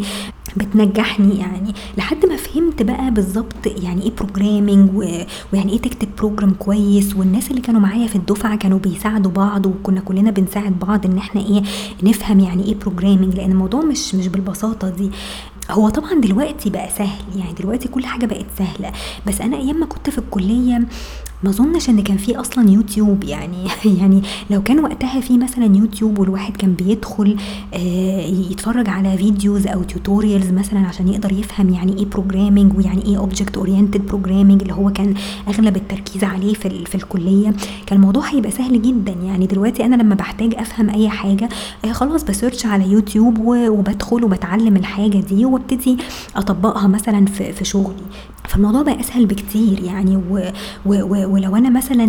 بتنجحني 0.58 1.38
يعني. 1.40 1.74
لحد 1.98 2.26
ما 2.26 2.36
فهمت 2.38 2.82
بقى 2.82 3.12
بالظبط 3.12 3.56
يعني 3.84 4.04
إيه 4.04 4.12
programming 4.18 4.90
ويعني 4.96 5.72
إيه 5.74 5.82
تكتب 5.82 6.08
program 6.18 6.52
كويس 6.60 7.16
والناس 7.16 7.52
اللي 7.52 7.62
كانوا 7.62 7.82
معايا 7.82 8.08
في 8.08 8.16
الدفعة 8.16 8.56
كانوا 8.58 8.80
بيساعدوا 8.80 9.32
بعض 9.32 9.66
وكنا 9.66 10.00
كلنا 10.02 10.32
بنساعد 10.32 10.80
بعض 10.80 11.06
إن 11.06 11.18
إحنا 11.18 11.42
إيه 11.42 11.64
نفهم 12.04 12.40
يعني 12.40 12.64
إيه 12.64 12.76
programming 12.76 13.36
لأن 13.36 13.52
الموضوع 13.52 13.82
مش 13.82 14.16
مش 14.16 14.28
بالبساطة 14.28 14.90
دي. 14.90 15.12
هو 15.72 15.90
طبعا 15.90 16.14
دلوقتي 16.14 16.70
بقى 16.70 16.90
سهل 16.90 17.26
يعني 17.40 17.54
دلوقتي 17.54 17.88
كل 17.88 18.06
حاجة 18.06 18.26
بقت 18.26 18.46
سهلة. 18.58 18.92
بس 19.28 19.42
أنا 19.42 19.58
أيام 19.58 19.80
ما 19.80 19.86
كنت 19.86 20.10
في 20.10 20.18
الكلية 20.18 20.82
ما 21.44 21.50
أظنش 21.50 21.90
إن 21.90 22.04
كان 22.04 22.18
في 22.18 22.36
أصلا 22.36 22.70
يوتيوب 22.70 23.24
يعني 23.24 23.68
يعني 24.00 24.22
لو 24.50 24.64
كان 24.64 24.80
وقتها 24.80 25.22
في 25.22 25.38
مثلا 25.38 25.78
يوتيوب 25.78 26.20
والواحد 26.20 26.58
كان 26.58 26.74
بيدخل 26.74 27.38
آه، 27.74 28.26
يتفرج 28.52 28.90
على 28.90 29.18
videos 29.18 29.68
أو 29.68 29.84
tutorials 29.84 30.52
مثلا 30.52 30.80
عشان 30.80 31.08
يقدر 31.08 31.32
يفهم 31.32 31.70
يعني 31.70 31.98
إيه 31.98 32.06
programming 32.06 32.78
ويعني 32.78 33.06
إيه 33.06 33.18
object 33.18 33.58
oriented 33.58 34.06
programming 34.06 34.62
اللي 34.62 34.74
هو 34.74 34.92
كان 34.92 35.14
أغلب 35.48 35.76
التركيز 35.76 36.24
عليه 36.24 36.54
في 36.54 36.86
في 36.86 36.96
الكلية. 36.96 37.54
كان 37.86 37.98
الموضوع 37.98 38.30
هيبقى 38.30 38.52
سهل 38.52 38.82
جدا 38.82 39.12
يعني 39.12 39.48
دلوقتي 39.48 39.86
أنا 39.86 39.96
لما 39.96 40.16
بحتاج 40.16 40.56
أفهم 40.56 40.90
أي 40.90 41.10
حاجة 41.10 41.50
آه، 41.86 41.92
خلاص 41.92 42.24
ب 42.24 42.30
search 42.30 42.66
على 42.66 42.92
يوتيوب 42.92 43.38
وبدخل 43.48 44.24
وبتعلم 44.24 44.76
الحاجة 44.76 45.18
دي 45.18 45.46
وابتدي 45.46 45.98
أطبقها 46.36 46.88
مثلا 46.88 47.26
في 47.26 47.66
شغلي. 47.66 48.04
فالموضوع 48.56 48.82
بقى 48.82 49.00
أسهل 49.00 49.26
بكتير 49.26 49.80
يعني 49.84 50.16
و 50.18 50.52
و 50.86 50.94
و 51.04 51.34
ولو 51.34 51.56
أنا 51.56 51.70
مثلا 51.70 52.06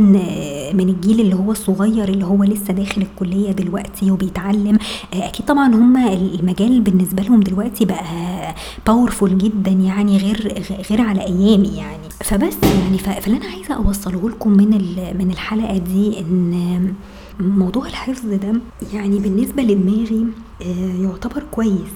من 0.72 0.88
الجيل 0.88 1.20
اللي 1.20 1.34
هو 1.34 1.52
الصغير 1.52 2.08
اللي 2.08 2.24
هو 2.24 2.44
لسه 2.44 2.72
داخل 2.74 3.02
الكلية 3.02 3.52
دلوقتي 3.52 4.10
وبيتعلم 4.10 4.78
أكيد 5.14 5.46
طبعا 5.46 5.74
هم 5.74 5.96
المجال 5.96 6.80
بالنسبة 6.80 7.22
لهم 7.22 7.40
دلوقتي 7.40 7.84
بقى 7.84 8.04
باورفول 8.86 9.38
جدا 9.38 9.70
يعني 9.70 10.18
غير 10.18 10.64
غير 10.90 11.00
على 11.00 11.20
أيامي 11.20 11.68
يعني. 11.68 12.08
فبس 12.24 12.56
يعني 12.84 12.98
فاللي 12.98 13.36
أنا 13.36 13.46
عايزة 13.46 13.74
أوصله 13.74 14.28
لكم 14.30 14.50
من 14.50 14.70
من 15.18 15.30
الحلقة 15.30 15.78
دي 15.78 16.20
إن 16.20 16.94
موضوع 17.40 17.86
الحفظ 17.86 18.26
ده 18.26 18.60
يعني 18.92 19.18
بالنسبة 19.18 19.62
لدماغي 19.62 20.26
آه، 20.62 21.02
يعتبر 21.02 21.42
كويس 21.50 21.94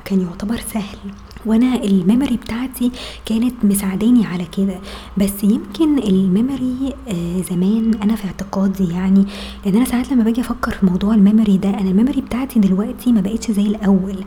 وكان 0.00 0.20
يعتبر 0.20 0.60
سهل. 0.74 0.98
وأنا 1.46 1.84
ال 1.84 1.91
memory 1.91 2.36
بتاعتي 2.36 2.90
كانت 3.26 3.54
مساعداني 3.64 4.26
على 4.26 4.44
كده. 4.56 4.78
بس 5.16 5.44
يمكن 5.44 5.98
ال 5.98 6.12
memory 6.12 6.94
آه 7.08 7.42
زمان 7.50 7.94
أنا 8.02 8.16
في 8.16 8.24
اعتقادي 8.26 8.84
يعني 8.92 9.24
لأن 9.66 9.76
أنا 9.76 9.84
ساعات 9.84 10.12
لما 10.12 10.24
باجي 10.24 10.40
أفكر 10.40 10.70
في 10.72 10.86
موضوع 10.86 11.14
ال 11.14 11.20
memory 11.20 11.56
ده 11.56 11.68
أنا 11.68 11.90
ال 11.90 11.94
memory 11.94 12.20
بتاعتي 12.20 12.60
دلوقتي 12.60 13.12
ما 13.12 13.20
بقتش 13.20 13.50
زي 13.50 13.62
الأول. 13.66 14.24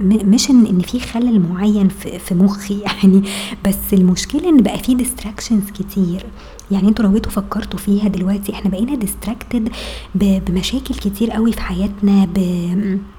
مش 0.00 0.50
ان 0.50 0.66
إن 0.66 0.80
في 0.80 1.00
خلل 1.00 1.40
معين 1.52 1.88
في, 1.88 2.34
مخي 2.34 2.80
يعني 3.02 3.22
بس 3.66 3.92
المشكلة 3.92 4.48
إن 4.48 4.56
بقى 4.62 4.78
في 4.78 4.94
distractions 4.94 5.70
كتير. 5.70 6.26
يعني 6.72 6.88
أنتوا 6.88 7.04
لو 7.04 7.12
جيتوا 7.12 7.32
فكرتوا 7.32 7.78
فيها 7.78 8.08
دلوقتي 8.08 8.52
إحنا 8.52 8.70
بقينا 8.70 8.94
distracted 8.94 9.68
بمشاكل 10.14 10.94
كتير 10.94 11.30
قوي 11.30 11.52
في 11.52 11.60
حياتنا 11.60 12.28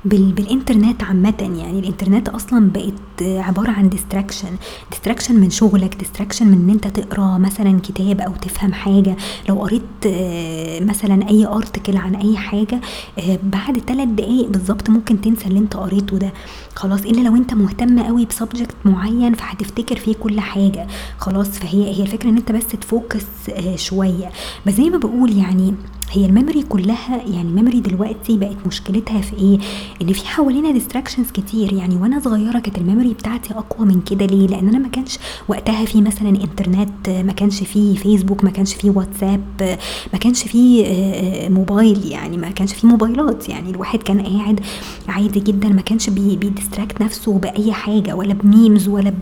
بالإنترنت 0.05 1.03
عامة. 1.03 1.33
يعني 1.39 1.79
الإنترنت 1.79 2.29
أصلا 2.29 2.69
بقت 2.72 2.93
عبارة 3.22 3.72
عن 3.72 3.89
distraction 3.89 4.50
distraction 4.91 5.36
من 5.39 5.50
شغلك 5.50 5.95
distraction 5.95 6.48
من 6.48 6.53
إن 6.53 6.69
أنت 6.69 6.88
تقرأ 6.88 7.38
مثلا 7.38 7.79
كتاب 7.79 8.22
أو 8.22 8.31
تفهم 8.36 8.74
حاجة. 8.74 9.15
لو 9.50 9.55
قريت 9.55 9.81
آه، 10.07 10.79
مثلا 10.83 11.29
أي 11.29 11.48
article 11.48 11.98
عن 11.98 12.15
أي 12.15 12.38
حاجة 12.38 12.81
آه، 13.19 13.39
بعد 13.43 13.77
ثلاث 13.88 14.07
دقايق 14.07 14.48
بالظبط 14.50 14.89
ممكن 14.89 15.22
تنسى 15.22 15.45
اللي 15.48 15.60
أنت 15.60 15.77
قريته 15.77 16.17
ده. 16.17 16.33
خلاص 16.75 17.01
إلا 17.01 17.22
لو 17.22 17.36
أنت 17.36 17.53
مهتم 17.53 18.00
قوي 18.00 18.25
ب 18.25 18.32
subject 18.32 18.75
معين 18.86 19.33
فهتفتكر 19.33 19.95
فيه 19.95 20.13
كل 20.15 20.39
حاجة. 20.39 20.88
خلاص 21.17 21.48
فهي 21.50 21.95
هي 21.95 22.01
الفكرة 22.01 22.29
إن 22.29 22.38
أنت 22.38 22.51
بس 22.51 22.67
ت 22.67 22.77
focus 22.77 23.25
شوية. 23.75 24.31
بس 24.65 24.73
زي 24.73 24.89
ما 24.89 24.97
بقول 24.97 25.38
يعني 25.38 25.73
هي 26.15 26.25
ال 26.25 26.31
memory 26.31 26.63
كلها 26.63 27.17
يعني 27.17 27.41
ال 27.41 27.47
memory 27.47 27.79
دلوقتي 27.79 28.38
بقت 28.38 28.55
مشكلتها 28.67 29.22
في 29.22 29.36
إيه؟ 29.38 29.58
إن 30.01 30.13
في 30.13 30.27
حوالينا 30.27 30.72
distractions 30.72 31.31
كتير. 31.32 31.74
يعني 31.74 31.96
وأنا 31.96 32.20
صغيرة 32.20 32.60
كانت 32.60 32.77
ال 32.77 32.83
memory 32.83 33.13
بتاعتي 33.13 33.53
أقوى 33.53 33.88
من 33.88 34.01
كده 34.01 34.25
ليه؟ 34.25 34.48
لأن 34.48 34.67
أنا 34.67 34.77
ما 34.79 34.88
كانش 34.88 35.17
وقتها 35.48 35.86
في 35.86 36.01
مثلا 36.01 36.29
إنترنت 36.29 37.10
ما 37.10 37.34
كانش 37.34 37.63
في 37.63 37.96
فيسبوك 37.98 38.43
ما 38.43 38.50
كانش 38.50 38.74
في 38.74 38.89
واتساب 38.89 39.41
ما 40.13 40.20
كانش 40.20 40.43
في 40.43 40.86
آه، 40.86 41.50
موبايل. 41.50 42.05
يعني 42.12 42.38
ما 42.38 42.50
كانش 42.50 42.74
في 42.74 42.88
موبايلات. 42.88 43.50
يعني 43.50 43.70
الواحد 43.70 44.03
كان 44.03 44.22
قاعد 44.22 44.60
عادي 45.08 45.39
جدا 45.39 45.70
ما 45.70 45.82
كانش 45.82 46.10
بي 46.10 46.28
distract 46.28 47.01
نفسه 47.01 47.34
بأي 47.38 47.74
حاجة 47.74 48.15
ولا 48.15 48.34
ب 48.33 48.42
memes 48.42 48.88
ولا 48.88 49.13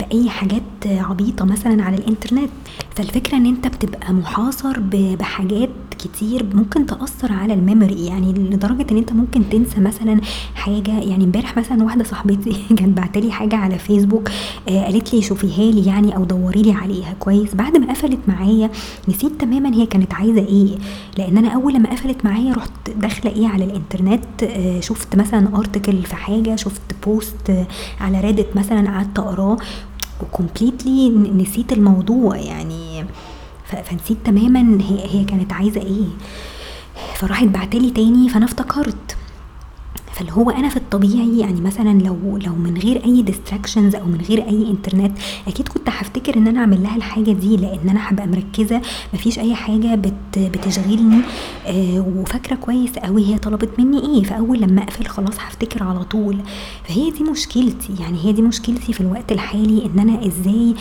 بأي 0.00 0.30
حاجات 0.30 0.62
عبيطة 0.86 1.44
مثلا 1.44 1.82
على 1.84 1.96
الإنترنت. 1.96 2.50
فالفكرة 2.96 3.36
إن 3.36 3.46
أنت 3.46 3.66
بتبقى 3.66 4.12
محاصر 4.12 4.80
بحاجات 4.90 5.70
كتير 6.04 6.46
ممكن 6.54 6.86
تأثر 6.86 7.32
على 7.32 7.54
ال 7.54 7.60
memory. 7.60 8.06
يعني 8.06 8.32
لدرجة 8.32 8.86
إن 8.92 8.96
أنت 8.96 9.12
ممكن 9.12 9.42
تنسى 9.50 9.80
مثلا 9.80 10.20
حاجة. 10.54 10.90
يعني 11.00 11.24
امبارح 11.24 11.56
مثلا 11.56 11.82
واحدة 11.84 12.04
صاحبتي 12.04 12.56
كانت 12.78 12.96
بعتلي 12.96 13.32
حاجة 13.32 13.56
على 13.56 13.78
فيسبوك 13.78 14.30
آه 14.68 14.84
قالت 14.84 15.14
لي 15.14 15.22
شوفيها 15.22 15.72
لي 15.72 15.86
يعني 15.86 16.16
أو 16.16 16.24
دوري 16.24 16.62
لي 16.62 16.72
عليها. 16.72 17.14
كويس. 17.20 17.54
بعد 17.54 17.76
ما 17.76 17.90
قفلت 17.92 18.18
معايا 18.28 18.70
نسيت 19.08 19.32
تماما 19.40 19.74
هي 19.74 19.86
كانت 19.86 20.14
عايزة 20.14 20.40
إيه. 20.40 20.76
لأن 21.18 21.38
أنا 21.38 21.48
أول 21.48 21.74
لما 21.74 21.90
قفلت 21.90 22.24
معايا 22.24 22.54
رحت 22.54 22.90
داخلة 22.96 23.32
إيه 23.32 23.48
على 23.48 23.64
الإنترنت 23.64 24.42
آه 24.42 24.80
شفت 24.80 25.16
مثلا 25.16 25.56
article 25.56 26.02
في 26.02 26.14
حاجة 26.16 26.56
شفت 26.56 26.82
post 27.06 27.50
آه 27.50 27.66
على 28.00 28.20
Reddit 28.20 28.56
مثلا 28.56 28.90
قعدت 28.90 29.18
أقراه. 29.18 29.56
و 30.22 30.30
completely 30.30 31.08
نسيت 31.10 31.72
الموضوع. 31.72 32.36
يعني 32.36 33.04
فنسيت 33.76 34.16
تماما 34.24 34.78
هي, 34.82 35.04
هي 35.20 35.24
كانت 35.24 35.52
عايزة 35.52 35.80
إيه. 35.80 36.08
فراحت 37.14 37.46
بعتلي 37.46 37.90
تاني 37.90 38.28
فأنا 38.28 38.44
افتكرت. 38.44 39.16
فاللي 40.12 40.32
هو 40.32 40.50
أنا 40.50 40.68
في 40.68 40.76
الطبيعي 40.76 41.38
يعني 41.38 41.60
مثلا 41.60 41.98
لو 42.02 42.38
لو 42.46 42.54
من 42.54 42.78
غير 42.78 43.04
أي 43.04 43.22
distractions 43.22 43.94
أو 43.94 44.04
من 44.06 44.20
غير 44.28 44.48
أي 44.48 44.70
انترنت 44.70 45.18
أكيد 45.48 45.68
كنت 45.68 45.88
هفتكر 45.88 46.36
إن 46.36 46.46
أنا 46.48 46.60
أعمل 46.60 46.82
لها 46.82 46.96
الحاجة 46.96 47.30
دي 47.32 47.56
لأن 47.56 47.88
أنا 47.88 48.10
هبقى 48.10 48.26
مركزة. 48.26 48.80
مفيش 49.14 49.38
أي 49.38 49.54
حاجة 49.54 49.94
بت 49.94 50.38
بتشغلني. 50.38 51.20
آه 51.66 52.00
وفاكرة 52.16 52.56
كويس 52.56 52.98
قوي 52.98 53.26
هي 53.26 53.38
طلبت 53.38 53.70
مني 53.80 53.98
إيه. 54.00 54.22
فأول 54.24 54.60
لما 54.60 54.82
أقفل 54.82 55.06
خلاص 55.06 55.34
هفتكر 55.38 55.82
على 55.82 56.04
طول. 56.04 56.36
فهي 56.84 57.10
دي 57.10 57.24
مشكلتي 57.24 57.94
يعني 58.00 58.24
هي 58.24 58.32
دي 58.32 58.42
مشكلتي 58.42 58.92
في 58.92 59.00
الوقت 59.00 59.32
الحالي 59.32 59.86
إن 59.86 59.98
أنا 59.98 60.26
إزاي 60.26 60.74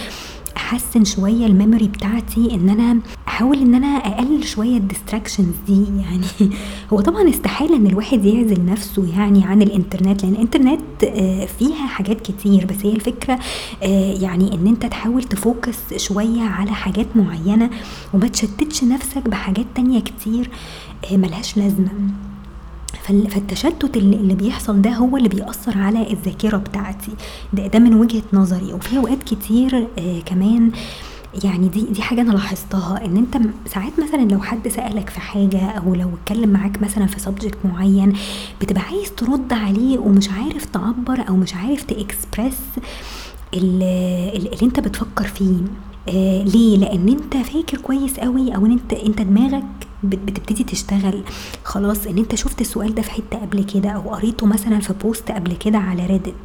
أحسن 0.70 1.04
شوية 1.04 1.46
ال 1.46 1.52
memory 1.52 1.88
بتاعتي 1.88 2.56
إن 2.56 2.70
أنا 2.70 3.00
أحاول 3.28 3.58
إن 3.58 3.76
أنا 3.76 3.88
أقلل 3.88 4.44
شوية 4.44 4.78
ال 4.78 4.84
distractions 4.84 5.56
دي 5.68 5.84
يعني 6.02 6.52
هو 6.94 7.02
طبعا 7.02 7.30
استحالة 7.30 7.76
إن 7.76 7.88
الواحد 7.88 8.26
يعزل 8.26 8.66
نفسه 8.66 9.20
يعني 9.20 9.46
عن 9.46 9.62
الإنترنت 9.62 10.24
لأن 10.24 10.34
الإنترنت 10.34 11.04
آه، 11.04 11.46
فيها 11.46 11.88
حاجات 11.88 12.22
كتير 12.22 12.66
بس 12.66 12.86
هي 12.86 12.92
الفكرة 12.92 13.40
آه، 13.84 14.14
يعني 14.14 14.54
إن 14.54 14.68
أنت 14.68 14.86
تحاول 14.86 15.24
ت 15.24 15.35
focus 15.35 15.94
شوية 15.98 16.42
على 16.42 16.72
حاجات 16.72 17.08
معينة 17.16 17.70
وما 18.14 18.28
تشتتش 18.28 18.84
نفسك 18.84 19.30
بحاجات 19.30 19.66
تانية 19.76 20.00
كتير 20.00 20.50
آه، 21.12 21.18
ملهاش 21.18 21.58
لازمة. 21.58 21.90
فالتشتت 23.04 23.98
اللي 23.98 24.36
بيحصل 24.36 24.82
ده 24.82 24.90
هو 24.92 25.18
اللي 25.18 25.30
بيأثر 25.30 25.78
على 25.78 26.12
الذاكرة 26.14 26.58
بتاعتي. 26.58 27.12
ده, 27.54 27.68
ده 27.68 27.80
من 27.80 27.94
وجهة 27.94 28.24
نظري. 28.34 28.74
وفي 28.74 28.98
أوقات 28.98 29.24
كتير 29.24 29.88
آه 30.00 30.20
كمان 30.26 30.72
يعني 31.44 31.68
دي 31.68 31.82
دي 31.82 32.02
حاجة 32.02 32.22
أنا 32.22 32.32
لاحظتها 32.32 33.06
إن 33.06 33.18
أنت 33.18 33.38
ساعات 33.68 33.92
مثلا 34.00 34.22
لو 34.22 34.40
حد 34.42 34.68
سألك 34.68 35.10
في 35.10 35.20
حاجة 35.20 35.60
أو 35.70 35.96
لو 35.96 36.10
اتكلم 36.24 36.50
معاك 36.50 36.82
مثلا 36.82 37.06
في 37.06 37.20
subject 37.20 37.58
معين 37.66 38.14
بتبقى 38.62 38.82
عايز 38.82 39.12
ترد 39.12 39.54
عليه 39.54 39.98
ومش 40.00 40.30
عارف 40.30 40.66
تعبر 40.66 41.28
أو 41.30 41.36
مش 41.36 41.56
عارف 41.56 41.84
تاكسبرس 41.84 42.60
اللي, 43.54 44.32
اللي 44.36 44.58
أنت 44.64 44.80
بتفكر 44.80 45.24
فيه. 45.28 45.56
آه 46.10 46.44
ليه؟ 46.44 46.78
لأن 46.78 47.10
أنت 47.10 47.38
فاكر 47.48 47.78
كويس 47.78 48.20
قوي 48.20 48.56
أو 48.56 48.66
إن 48.66 48.72
أنت 48.72 48.94
أنت 48.94 49.22
دماغك 49.22 49.64
بتبتدي 50.04 50.64
تشتغل. 50.64 51.24
خلاص 51.64 52.08
إن 52.08 52.18
أنت 52.18 52.36
شفت 52.36 52.62
السؤال 52.62 52.96
ده 52.96 53.02
في 53.02 53.12
حتة 53.12 53.38
قبل 53.42 53.64
كده 53.64 53.90
أو 53.90 54.02
قريته 54.02 54.46
مثلا 54.48 54.80
في 54.80 54.94
post 54.94 55.32
قبل 55.32 55.54
كده 55.56 55.78
على 55.78 56.06
Reddit 56.06 56.36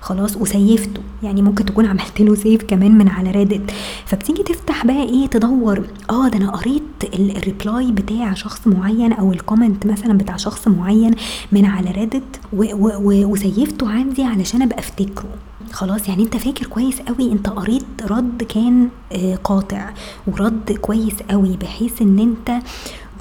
خلاص 0.00 0.36
وسيفته. 0.36 1.00
يعني 1.22 1.42
ممكن 1.42 1.64
تكون 1.64 1.86
عملت 1.86 2.20
له 2.20 2.34
save 2.34 2.62
كمان 2.62 2.98
من 2.98 3.08
على 3.08 3.30
Reddit 3.30 3.70
فبتيجي 4.06 4.42
تفتح 4.42 4.86
بقى 4.86 5.02
إيه 5.02 5.26
تدور. 5.26 5.86
آه 6.10 6.28
ده 6.28 6.38
أنا 6.38 6.50
قريت 6.50 6.82
ال 7.14 7.27
reply 7.27 7.92
بتاع 7.92 8.34
شخص 8.34 8.66
معين 8.66 9.12
أو 9.12 9.32
ال 9.32 9.39
comment 9.39 9.86
مثلا 9.86 10.18
بتاع 10.18 10.36
شخص 10.36 10.68
معين 10.68 11.14
من 11.52 11.64
على 11.64 11.90
Reddit 11.90 12.40
وسيفته 12.52 13.90
عندي 13.90 14.22
علشان 14.24 14.62
أبقى 14.62 14.78
أفتكره. 14.78 15.28
خلاص 15.72 16.08
يعني 16.08 16.22
أنت 16.22 16.36
فاكر 16.36 16.66
كويس 16.66 17.00
قوي 17.00 17.32
أنت 17.32 17.48
قريت 17.48 17.84
رد 18.10 18.42
كان 18.42 18.88
آه، 19.12 19.34
قاطع 19.44 19.90
ورد 20.26 20.72
كويس 20.80 21.14
قوي 21.30 21.56
بحيث 21.56 22.02
إن 22.02 22.18
أنت 22.18 22.62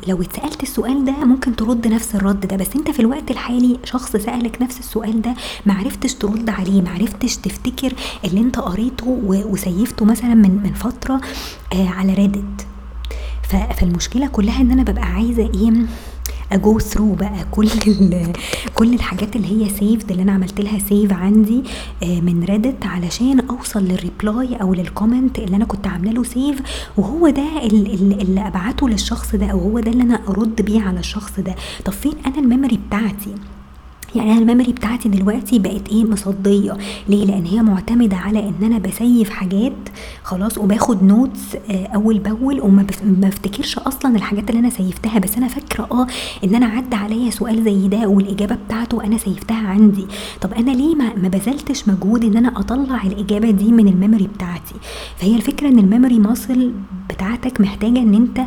لو 0.07 0.21
اتسألت 0.21 0.63
السؤال 0.63 1.05
ده 1.05 1.11
ممكن 1.11 1.55
ترد 1.55 1.87
نفس 1.87 2.15
الرد 2.15 2.47
ده. 2.47 2.55
بس 2.55 2.75
أنت 2.75 2.91
في 2.91 2.99
الوقت 2.99 3.31
الحالي 3.31 3.79
شخص 3.83 4.15
سألك 4.15 4.61
نفس 4.61 4.79
السؤال 4.79 5.21
ده 5.21 5.33
معرفتش 5.65 6.13
ترد 6.13 6.49
عليه 6.49 6.81
معرفتش 6.81 7.35
تفتكر 7.37 7.93
اللي 8.25 8.41
أنت 8.41 8.59
قريته 8.59 9.07
وسيفته 9.25 10.05
مثلا 10.05 10.33
من 10.33 10.61
من 10.63 10.73
فترة 10.73 11.21
آه 11.73 11.87
على 11.89 12.13
Reddit 12.13 12.67
فالمشكلة 13.77 14.27
كلها 14.27 14.61
إن 14.61 14.71
أنا 14.71 14.83
ببقى 14.83 15.05
عايزة 15.05 15.43
إيه؟ 15.53 15.71
ا 16.51 16.61
go 16.61 16.79
through 16.79 17.13
بقى 17.13 17.45
كل 17.51 17.69
كل 18.77 18.93
الحاجات 18.93 19.35
اللي 19.35 19.47
هي 19.65 19.69
saved 19.69 20.11
اللي 20.11 20.23
أنا 20.23 20.31
عملت 20.31 20.61
لها 20.61 20.79
save 20.79 21.13
عندي 21.13 21.63
آه، 22.03 22.19
من 22.19 22.43
Reddit 22.43 22.85
علشان 22.85 23.39
أوصل 23.39 23.83
لل 23.83 24.04
reply 24.04 24.55
أو 24.55 24.73
لل 24.73 24.88
comment 24.88 25.39
اللي 25.39 25.55
أنا 25.55 25.65
كنت 25.65 25.87
عاملة 25.87 26.11
له 26.11 26.23
save 26.23 26.61
وهو 26.97 27.29
ده 27.29 27.63
اللي 27.63 28.47
أبعته 28.47 28.89
للشخص 28.89 29.35
ده 29.35 29.45
أو 29.47 29.59
هو 29.59 29.79
ده 29.79 29.91
اللي 29.91 30.03
أنا 30.03 30.19
أرد 30.27 30.61
بيه 30.61 30.81
على 30.81 30.99
الشخص 30.99 31.39
ده. 31.39 31.55
طب 31.85 31.93
فين 31.93 32.13
أنا 32.25 32.37
ال 32.39 32.45
memory 32.45 32.79
بتاعتي؟ 32.87 33.35
يعني 34.17 34.31
أنا 34.31 34.39
ال 34.39 34.44
memory 34.44 34.71
بتاعتي 34.71 35.09
دلوقتي 35.09 35.59
بقت 35.59 35.89
إيه؟ 35.89 36.03
مصدية. 36.05 36.77
ليه؟ 37.09 37.25
لأن 37.25 37.45
هي 37.45 37.61
معتمدة 37.61 38.17
على 38.17 38.39
إن 38.39 38.63
أنا 38.63 38.77
ب 38.77 38.88
save 38.88 39.29
حاجات 39.29 39.73
خلاص 40.23 40.57
وباخد 40.57 41.03
notes 41.03 41.55
آه، 41.71 41.85
أول 41.87 42.19
بأول 42.19 42.61
وما 42.61 42.85
بفتكرش 43.03 43.79
أصلا 43.79 44.15
الحاجات 44.15 44.49
اللي 44.49 44.59
أنا 44.59 44.69
سيفتها. 44.69 45.19
بس 45.19 45.37
أنا 45.37 45.47
فاكرة 45.47 45.87
آه 45.91 46.07
إن 46.43 46.55
أنا 46.55 46.65
عدى 46.65 46.95
عليا 46.95 47.29
سؤال 47.29 47.63
زي 47.63 47.87
ده 47.87 48.07
والإجابة 48.07 48.55
بتاعته 48.65 49.03
أنا 49.03 49.17
سيفتها 49.17 49.67
عندي. 49.67 50.05
طب 50.41 50.53
أنا 50.53 50.71
ليه 50.71 50.95
ما, 50.95 51.15
ما 51.15 51.27
بذلتش 51.27 51.87
مجهود 51.87 52.23
إن 52.25 52.37
أنا 52.37 52.59
أطلع 52.59 53.03
الإجابة 53.03 53.51
دي 53.51 53.71
من 53.71 53.87
ال 53.87 53.93
memory 53.93 54.27
بتاعتي؟ 54.35 54.75
فهي 55.17 55.35
الفكرة 55.35 55.67
إن 55.67 55.79
ال 55.79 55.85
memory 55.85 56.19
muscle 56.19 56.71
بتاعتك 57.09 57.61
محتاجة 57.61 57.99
إن 57.99 58.13
أنت 58.13 58.41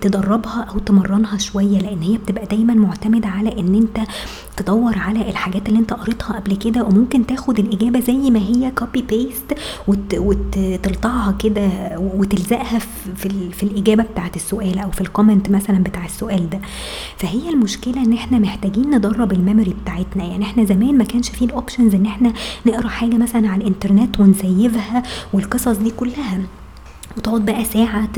تدربها 0.00 0.62
أو 0.74 0.78
تمرنها 0.78 1.38
شوية 1.38 1.78
لأن 1.78 2.02
هي 2.02 2.16
بتبقى 2.18 2.46
دايما 2.46 2.74
معتمدة 2.74 3.28
على 3.28 3.60
إن 3.60 3.74
أنت 3.74 4.08
تدور 4.56 4.98
على 5.06 5.30
الحاجات 5.30 5.68
اللي 5.68 5.78
انت 5.80 5.92
قريتها 5.92 6.36
قبل 6.40 6.56
كده 6.56 6.84
وممكن 6.84 7.26
تاخد 7.26 7.58
الإجابة 7.58 8.00
زي 8.00 8.30
ما 8.30 8.38
هي 8.38 8.70
copy 8.70 9.02
paste 9.02 9.54
وتلطعها 10.18 11.32
كده 11.38 11.68
وتلزقها 11.98 12.78
في, 13.16 13.50
في 13.52 13.62
الإجابة 13.62 14.02
بتاعت 14.02 14.36
السؤال 14.36 14.78
أو 14.78 14.90
في 14.90 15.00
ال 15.00 15.06
comment 15.06 15.50
مثلا 15.50 15.78
بتاع 15.82 16.04
السؤال 16.04 16.50
ده. 16.50 16.60
فهي 17.16 17.48
المشكلة 17.48 18.02
إن 18.04 18.12
إحنا 18.12 18.38
محتاجين 18.38 18.94
ندرب 18.94 19.32
ال 19.32 19.38
memory 19.38 19.74
بتاعتنا. 19.82 20.24
يعني 20.24 20.44
إحنا 20.44 20.64
زمان 20.64 20.98
ما 20.98 21.04
كانش 21.04 21.28
فيه 21.30 21.46
ال 21.46 21.52
options 21.52 21.94
إن 21.94 22.06
إحنا 22.06 22.32
نقرأ 22.66 22.88
حاجة 22.88 23.16
مثلا 23.16 23.48
على 23.48 23.60
الإنترنت 23.62 24.20
ونسيفها 24.20 25.02
والقصص 25.32 25.76
دي 25.76 25.90
كلها. 25.90 26.38
وتقعد 27.16 27.44
بقى 27.44 27.64
ساعة 27.64 28.08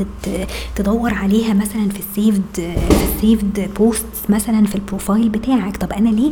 تدور 0.75 1.13
عليها 1.13 1.53
مثلا 1.53 1.89
في 1.89 1.99
ال 1.99 2.06
saved 2.06 2.41
في 2.89 3.15
ال 3.15 3.24
saved 3.24 3.69
post 3.77 4.05
مثلا 4.29 4.65
في 4.65 4.75
ال 4.75 4.82
profile 4.82 5.29
بتاعك. 5.29 5.77
طب 5.77 5.93
أنا 5.93 6.09
ليه 6.09 6.31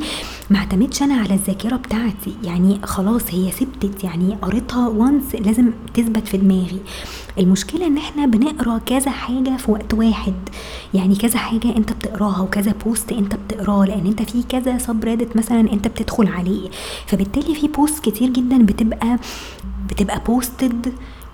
ما 0.50 0.57
اعتمدش 0.57 1.01
أنا 1.03 1.13
على 1.15 1.33
الذاكرة 1.33 1.75
بتاعتي؟ 1.75 2.33
يعني 2.43 2.79
خلاص 2.83 3.21
هي 3.29 3.51
ثبتت 3.51 4.03
يعني 4.03 4.38
قريتها 4.41 4.88
once 4.88 5.36
لازم 5.36 5.71
تثبت 5.93 6.27
في 6.27 6.38
دماغي. 6.38 6.79
المشكلة 7.39 7.88
إن 7.88 7.97
إحنا 7.97 8.25
بنقرأ 8.25 8.77
كذا 8.77 9.12
حاجة 9.12 9.57
في 9.57 9.71
وقت 9.71 9.93
واحد. 9.93 10.33
يعني 10.93 11.15
كذا 11.15 11.38
حاجة 11.38 11.75
أنت 11.77 11.93
بتقراها 11.93 12.41
وكذا 12.41 12.74
post 12.86 13.12
أنت 13.12 13.36
بتقراه 13.36 13.86
لأن 13.86 14.05
أنت 14.05 14.21
في 14.21 14.43
كذا 14.50 14.77
sub 14.77 15.27
مثلا 15.36 15.74
أنت 15.74 15.88
بتدخل 15.88 16.27
عليه. 16.27 16.69
فبالتالي 17.05 17.55
في 17.55 17.67
post 17.67 18.03
كتير 18.09 18.29
جدا 18.29 18.57
بتبقى 18.65 19.17
بتبقى 19.89 20.21
posted 20.27 20.93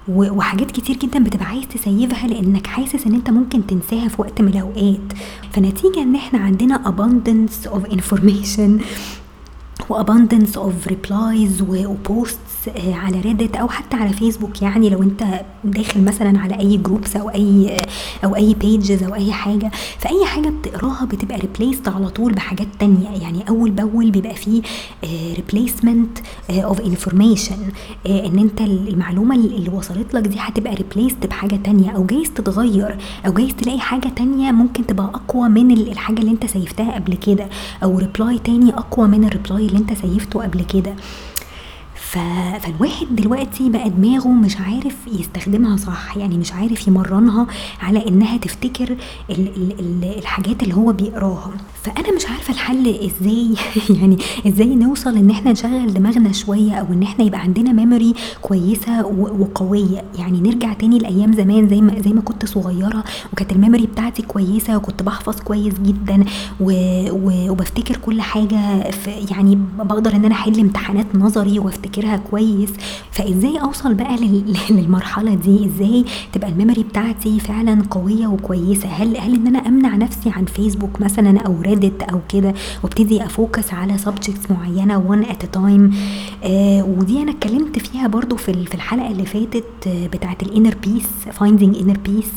وحاجات 0.09 0.71
كتير 0.71 0.97
جدا 0.97 1.23
بتبقى 1.23 1.45
عايز 1.45 1.67
تسيفها 1.67 2.27
لأنك 2.27 2.67
حاسس 2.67 3.07
إن 3.07 3.13
أنت 3.13 3.29
ممكن 3.29 3.67
تنساها 3.67 4.07
في 4.07 4.21
وقت 4.21 4.41
من 4.41 4.47
الأوقات. 4.47 5.13
فنتيجة 5.53 6.01
إن 6.01 6.15
إحنا 6.15 6.39
عندنا 6.39 6.83
abundance 6.85 7.69
of 7.69 7.91
information 7.95 8.83
و 9.89 9.96
abundance 9.96 10.57
of 10.57 10.87
replies 10.87 11.61
و 11.61 11.76
posts 11.76 12.52
على 12.77 13.21
Reddit 13.21 13.55
أو 13.55 13.67
حتى 13.67 13.95
على 13.97 14.13
فيسبوك 14.13 14.61
يعني 14.61 14.89
لو 14.89 15.03
أنت 15.03 15.23
داخل 15.63 16.03
مثلا 16.03 16.39
على 16.39 16.59
أي 16.59 16.77
groups 16.77 17.15
أو 17.15 17.29
أي 17.29 17.77
أو 18.23 18.35
أي 18.35 18.53
pages 18.53 19.03
أو 19.03 19.15
أي 19.15 19.31
حاجة 19.31 19.71
فأي 19.99 20.25
حاجة 20.25 20.49
بتقراها 20.49 21.05
بتبقى 21.05 21.37
replaced 21.39 21.87
على 21.89 22.09
طول 22.09 22.33
بحاجات 22.33 22.67
تانية. 22.79 23.09
يعني 23.21 23.49
أول 23.49 23.71
بأول 23.71 24.11
بيبقى 24.11 24.35
فيه 24.35 24.61
replacement 25.35 26.17
of 26.49 26.81
information 26.81 27.57
إن 28.07 28.39
أنت 28.39 28.61
المعلومة 28.61 29.35
اللي 29.35 29.69
وصلت 29.69 30.13
لك 30.13 30.23
دي 30.27 30.35
هتبقى 30.39 30.75
replaced 30.75 31.25
بحاجة 31.27 31.55
تانية 31.63 31.91
أو 31.91 32.05
جايز 32.05 32.29
تتغير 32.33 32.97
أو 33.25 33.33
جايز 33.33 33.55
تلاقي 33.55 33.79
حاجة 33.79 34.07
تانية 34.15 34.51
ممكن 34.51 34.85
تبقى 34.85 35.05
أقوى 35.05 35.49
من 35.49 35.71
الحاجة 35.71 36.19
اللي 36.19 36.31
أنت 36.31 36.45
سيفتها 36.45 36.91
قبل 36.95 37.13
كده 37.15 37.47
أو 37.83 37.99
reply 37.99 38.39
تاني 38.39 38.69
أقوى 38.73 39.07
من 39.07 39.23
ال 39.23 39.30
reply 39.30 39.65
اللي 39.65 39.77
أنت 39.77 39.93
سيفته 39.93 40.43
قبل 40.43 40.63
كده. 40.63 40.93
فالواحد 42.13 43.07
دلوقتي 43.11 43.69
بقى 43.69 43.89
دماغه 43.89 44.27
مش 44.27 44.57
عارف 44.57 44.95
يستخدمها 45.07 45.77
صح 45.77 46.17
يعني 46.17 46.37
مش 46.37 46.53
عارف 46.53 46.87
يمرنها 46.87 47.47
على 47.81 48.07
إنها 48.07 48.37
تفتكر 48.37 48.89
ال 49.29 49.47
ال 49.57 49.79
ال 49.79 50.17
الحاجات 50.17 50.63
اللي 50.63 50.75
هو 50.75 50.91
بيقراها. 50.91 51.51
فأنا 51.83 52.15
مش 52.15 52.25
عارفة 52.25 52.53
الحل 52.53 52.87
إزاي 52.87 53.55
يعني 53.99 54.17
إزاي 54.47 54.75
نوصل 54.75 55.17
إن 55.17 55.29
إحنا 55.29 55.51
نشغل 55.51 55.93
دماغنا 55.93 56.31
شوية 56.31 56.73
أو 56.73 56.85
إن 56.93 57.03
إحنا 57.03 57.25
يبقى 57.25 57.39
عندنا 57.39 57.71
memory 57.71 58.13
كويسة 58.41 59.05
وقوية. 59.05 60.03
يعني 60.19 60.41
نرجع 60.41 60.73
تاني 60.73 60.99
لأيام 60.99 61.33
زمان 61.33 61.69
زي 61.69 61.81
ما 61.81 62.01
زي 62.01 62.13
ما 62.13 62.21
كنت 62.21 62.45
صغيرة 62.45 63.03
وكانت 63.33 63.51
ال 63.51 63.56
memory 63.56 63.85
بتاعتي 63.85 64.21
كويسة 64.21 64.77
وكنت 64.77 65.03
بحفظ 65.03 65.39
كويس 65.39 65.73
جدا 65.79 66.23
وبفتكر 66.61 67.97
كل 67.97 68.21
حاجة 68.21 68.83
يعني 69.31 69.59
بقدر 69.77 70.15
إن 70.15 70.25
أنا 70.25 70.35
أحل 70.35 70.59
امتحانات 70.59 71.15
نظري 71.15 71.59
وافتكر 71.59 72.02
افتكرها 72.03 72.17
كويس 72.17 72.69
فإزاي 73.11 73.57
أوصل 73.61 73.93
بقى 73.93 74.15
للمرحلة 74.69 75.33
دي؟ 75.35 75.65
إزاي 75.65 76.05
تبقى 76.33 76.49
ال 76.49 76.54
memory 76.54 76.83
بتاعتي 76.83 77.39
فعلا 77.39 77.83
قوية 77.91 78.27
وكويسة؟ 78.27 78.89
هل 78.89 79.17
هل 79.17 79.35
إن 79.35 79.47
أنا 79.47 79.59
أمنع 79.67 79.95
نفسي 79.95 80.29
عن 80.29 80.45
فيسبوك 80.45 81.01
مثلا 81.01 81.39
أو 81.39 81.61
Reddit 81.61 82.03
أو 82.03 82.19
كده 82.29 82.53
وأبتدي 82.83 83.25
أ 83.25 83.33
focus 83.33 83.73
على 83.73 83.97
subjects 83.97 84.51
معينة 84.51 84.97
one 84.97 85.23
at 85.23 85.45
a 85.45 85.55
time 85.55 85.95
ودي 86.97 87.21
أنا 87.21 87.31
اتكلمت 87.31 87.79
فيها 87.79 88.07
برضو 88.07 88.35
في 88.35 88.65
في 88.65 88.75
الحلقة 88.75 89.07
اللي 89.11 89.25
فاتت 89.25 89.63
آه 89.87 90.07
بتاعت 90.07 90.43
ال 90.43 90.48
inner 90.48 90.75
peace 90.83 91.07
finding 91.31 91.77
inner 91.77 91.97
peace 92.05 92.29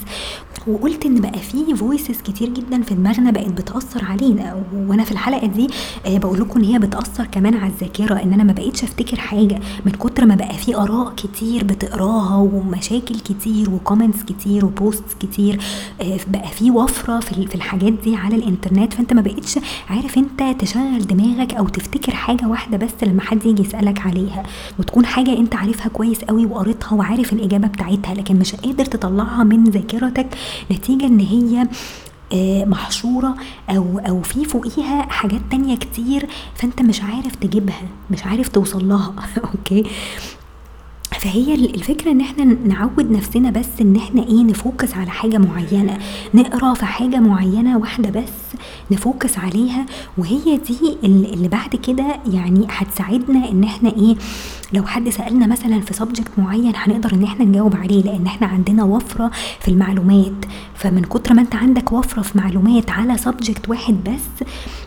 وقلت 0.66 1.06
إن 1.06 1.20
بقى 1.20 1.38
في 1.38 1.74
voices 1.76 2.20
كتير 2.22 2.48
جدا 2.48 2.82
في 2.82 2.94
دماغنا 2.94 3.30
بقت 3.30 3.48
بتأثر 3.48 4.04
علينا 4.04 4.62
وأنا 4.74 5.04
في 5.04 5.12
الحلقة 5.12 5.46
دي 5.46 5.66
آه 6.06 6.18
بقول 6.18 6.40
لكم 6.40 6.60
إن 6.60 6.64
هي 6.66 6.78
بتأثر 6.78 7.24
كمان 7.26 7.54
على 7.54 7.72
الذاكرة 7.72 8.22
إن 8.22 8.32
أنا 8.32 8.44
ما 8.44 8.52
بقيتش 8.52 8.84
أفتكر 8.84 9.16
حاجة. 9.16 9.55
من 9.84 9.92
كتر 9.92 10.26
ما 10.26 10.34
بقى 10.34 10.54
في 10.54 10.76
آراء 10.76 11.12
كتير 11.16 11.64
بتقراها 11.64 12.36
ومشاكل 12.36 13.14
كتير 13.14 13.70
و 13.70 13.76
comments 13.76 14.22
كتير 14.22 14.64
و 14.64 14.73
posts 14.73 15.14
كتير 15.20 15.60
آه 16.00 16.18
بقى 16.28 16.48
في 16.48 16.70
وفرة 16.70 17.20
في 17.20 17.54
الحاجات 17.54 17.92
دي 17.92 18.16
على 18.16 18.36
الإنترنت. 18.36 18.92
فأنت 18.94 19.12
ما 19.12 19.20
بقيتش 19.20 19.58
عارف 19.90 20.18
أنت 20.18 20.60
تشغل 20.60 21.06
دماغك 21.06 21.54
أو 21.54 21.68
تفتكر 21.68 22.14
حاجة 22.14 22.46
واحدة 22.46 22.76
بس 22.76 22.90
لما 23.02 23.20
حد 23.20 23.46
يجي 23.46 23.62
يسألك 23.62 24.00
عليها. 24.06 24.42
وتكون 24.78 25.06
حاجة 25.06 25.38
أنت 25.38 25.54
عارفها 25.54 25.88
كويس 25.88 26.20
قوي 26.24 26.46
وقريتها 26.46 26.94
وعارف 26.94 27.32
الإجابة 27.32 27.68
بتاعتها 27.68 28.14
لكن 28.14 28.36
مش 28.36 28.54
قادر 28.54 28.84
تطلعها 28.84 29.44
من 29.44 29.64
ذاكرتك 29.64 30.26
نتيجة 30.72 31.06
إن 31.06 31.20
هي 31.20 31.68
محشورة 32.64 33.34
أو 33.70 33.98
أو 33.98 34.22
في 34.22 34.44
فوقيها 34.44 35.02
حاجات 35.02 35.40
تانية 35.50 35.76
كتير 35.76 36.28
فأنت 36.54 36.82
مش 36.82 37.02
عارف 37.02 37.34
تجيبها 37.34 37.82
مش 38.10 38.24
عارف 38.26 38.48
توصل 38.48 38.88
لها. 38.88 39.14
أوكي؟ 39.54 39.84
فهي 41.26 41.54
الفكرة 41.54 42.10
إن 42.10 42.20
إحنا 42.20 42.44
نعود 42.44 43.10
نفسنا 43.10 43.50
بس 43.50 43.66
إن 43.80 43.96
إحنا 43.96 44.22
إيه 44.22 44.42
ن 44.44 44.53
focus 44.53 44.94
على 44.94 45.10
حاجة 45.10 45.38
معينة. 45.38 45.98
نقرأ 46.34 46.74
في 46.74 46.84
حاجة 46.86 47.16
معينة 47.20 47.78
واحدة 47.78 48.20
بس 48.20 48.58
ن 48.90 48.98
focus 48.98 49.38
عليها 49.38 49.86
وهي 50.18 50.56
دي 50.56 50.96
اللي 51.04 51.48
بعد 51.48 51.76
كده 51.76 52.04
يعني 52.32 52.66
هتساعدنا 52.70 53.50
إن 53.50 53.64
إحنا 53.64 53.92
إيه 53.96 54.16
لو 54.72 54.86
حد 54.86 55.08
سألنا 55.08 55.46
مثلا 55.46 55.80
في 55.80 55.94
subject 55.94 56.30
معين 56.38 56.72
هنقدر 56.76 57.12
إن 57.14 57.22
إحنا 57.24 57.44
نجاوب 57.44 57.76
عليه 57.76 58.02
لأن 58.02 58.26
إحنا 58.26 58.46
عندنا 58.46 58.84
وفرة 58.84 59.30
في 59.60 59.68
المعلومات. 59.68 60.32
فمن 60.74 61.02
كتر 61.02 61.34
ما 61.34 61.42
أنت 61.42 61.54
عندك 61.54 61.92
وفرة 61.92 62.22
في 62.22 62.38
معلومات 62.38 62.90
على 62.90 63.18
subject 63.18 63.68
واحد 63.68 63.94
بس 64.04 64.46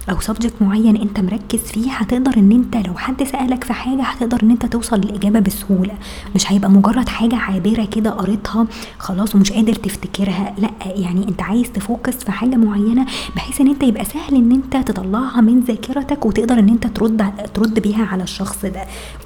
أو 0.09 0.19
subject 0.19 0.53
معين 0.61 0.95
أنت 0.97 1.19
مركز 1.19 1.59
فيه 1.59 1.91
هتقدر 1.91 2.37
إن 2.37 2.51
أنت 2.51 2.87
لو 2.87 2.93
حد 2.97 3.23
سألك 3.23 3.63
في 3.63 3.73
حاجة 3.73 4.01
هتقدر 4.03 4.37
إن 4.43 4.51
أنت 4.51 4.65
توصل 4.65 4.97
للاجابه 5.01 5.39
بسهولة. 5.39 5.93
مش 6.35 6.51
هيبقى 6.51 6.69
مجرد 6.69 7.09
حاجة 7.09 7.35
عابرة 7.35 7.85
كده 7.85 8.09
قريتها 8.09 8.67
خلاص 8.99 9.35
ومش 9.35 9.51
قادر 9.51 9.73
تفتكرها. 9.73 10.55
لا 10.57 10.69
يعني 10.85 11.27
انت 11.27 11.41
عايز 11.41 11.71
تـ 11.71 11.79
focus 11.79 12.15
في 12.17 12.31
حاجة 12.31 12.55
معينة 12.55 13.05
بحيث 13.35 13.61
ان 13.61 13.67
انت 13.67 13.83
يبقى 13.83 14.05
سهل 14.05 14.35
ان 14.35 14.51
انت 14.51 14.77
تطلعها 14.91 15.41
من 15.41 15.59
ذاكرتك 15.59 16.25
وتقدر 16.25 16.59
ان 16.59 16.69
انت 16.69 16.87
ترد 16.87 17.31
ترد 17.53 17.79
بيها 17.79 18.05
على 18.05 18.23
الشخص 18.23 18.65
ده. 18.65 18.83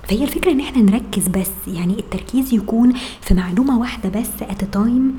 فهي 0.07 0.23
الفكرة 0.23 0.51
ان 0.51 0.59
إحنا 0.59 0.81
نركز 0.81 1.27
بس 1.27 1.51
يعني 1.67 1.99
التركيز 1.99 2.53
يكون 2.53 2.93
في 3.21 3.33
معلومة 3.33 3.79
واحدة 3.79 4.09
بس 4.09 4.29
at 4.41 4.63
a 4.63 4.74
time 4.74 5.15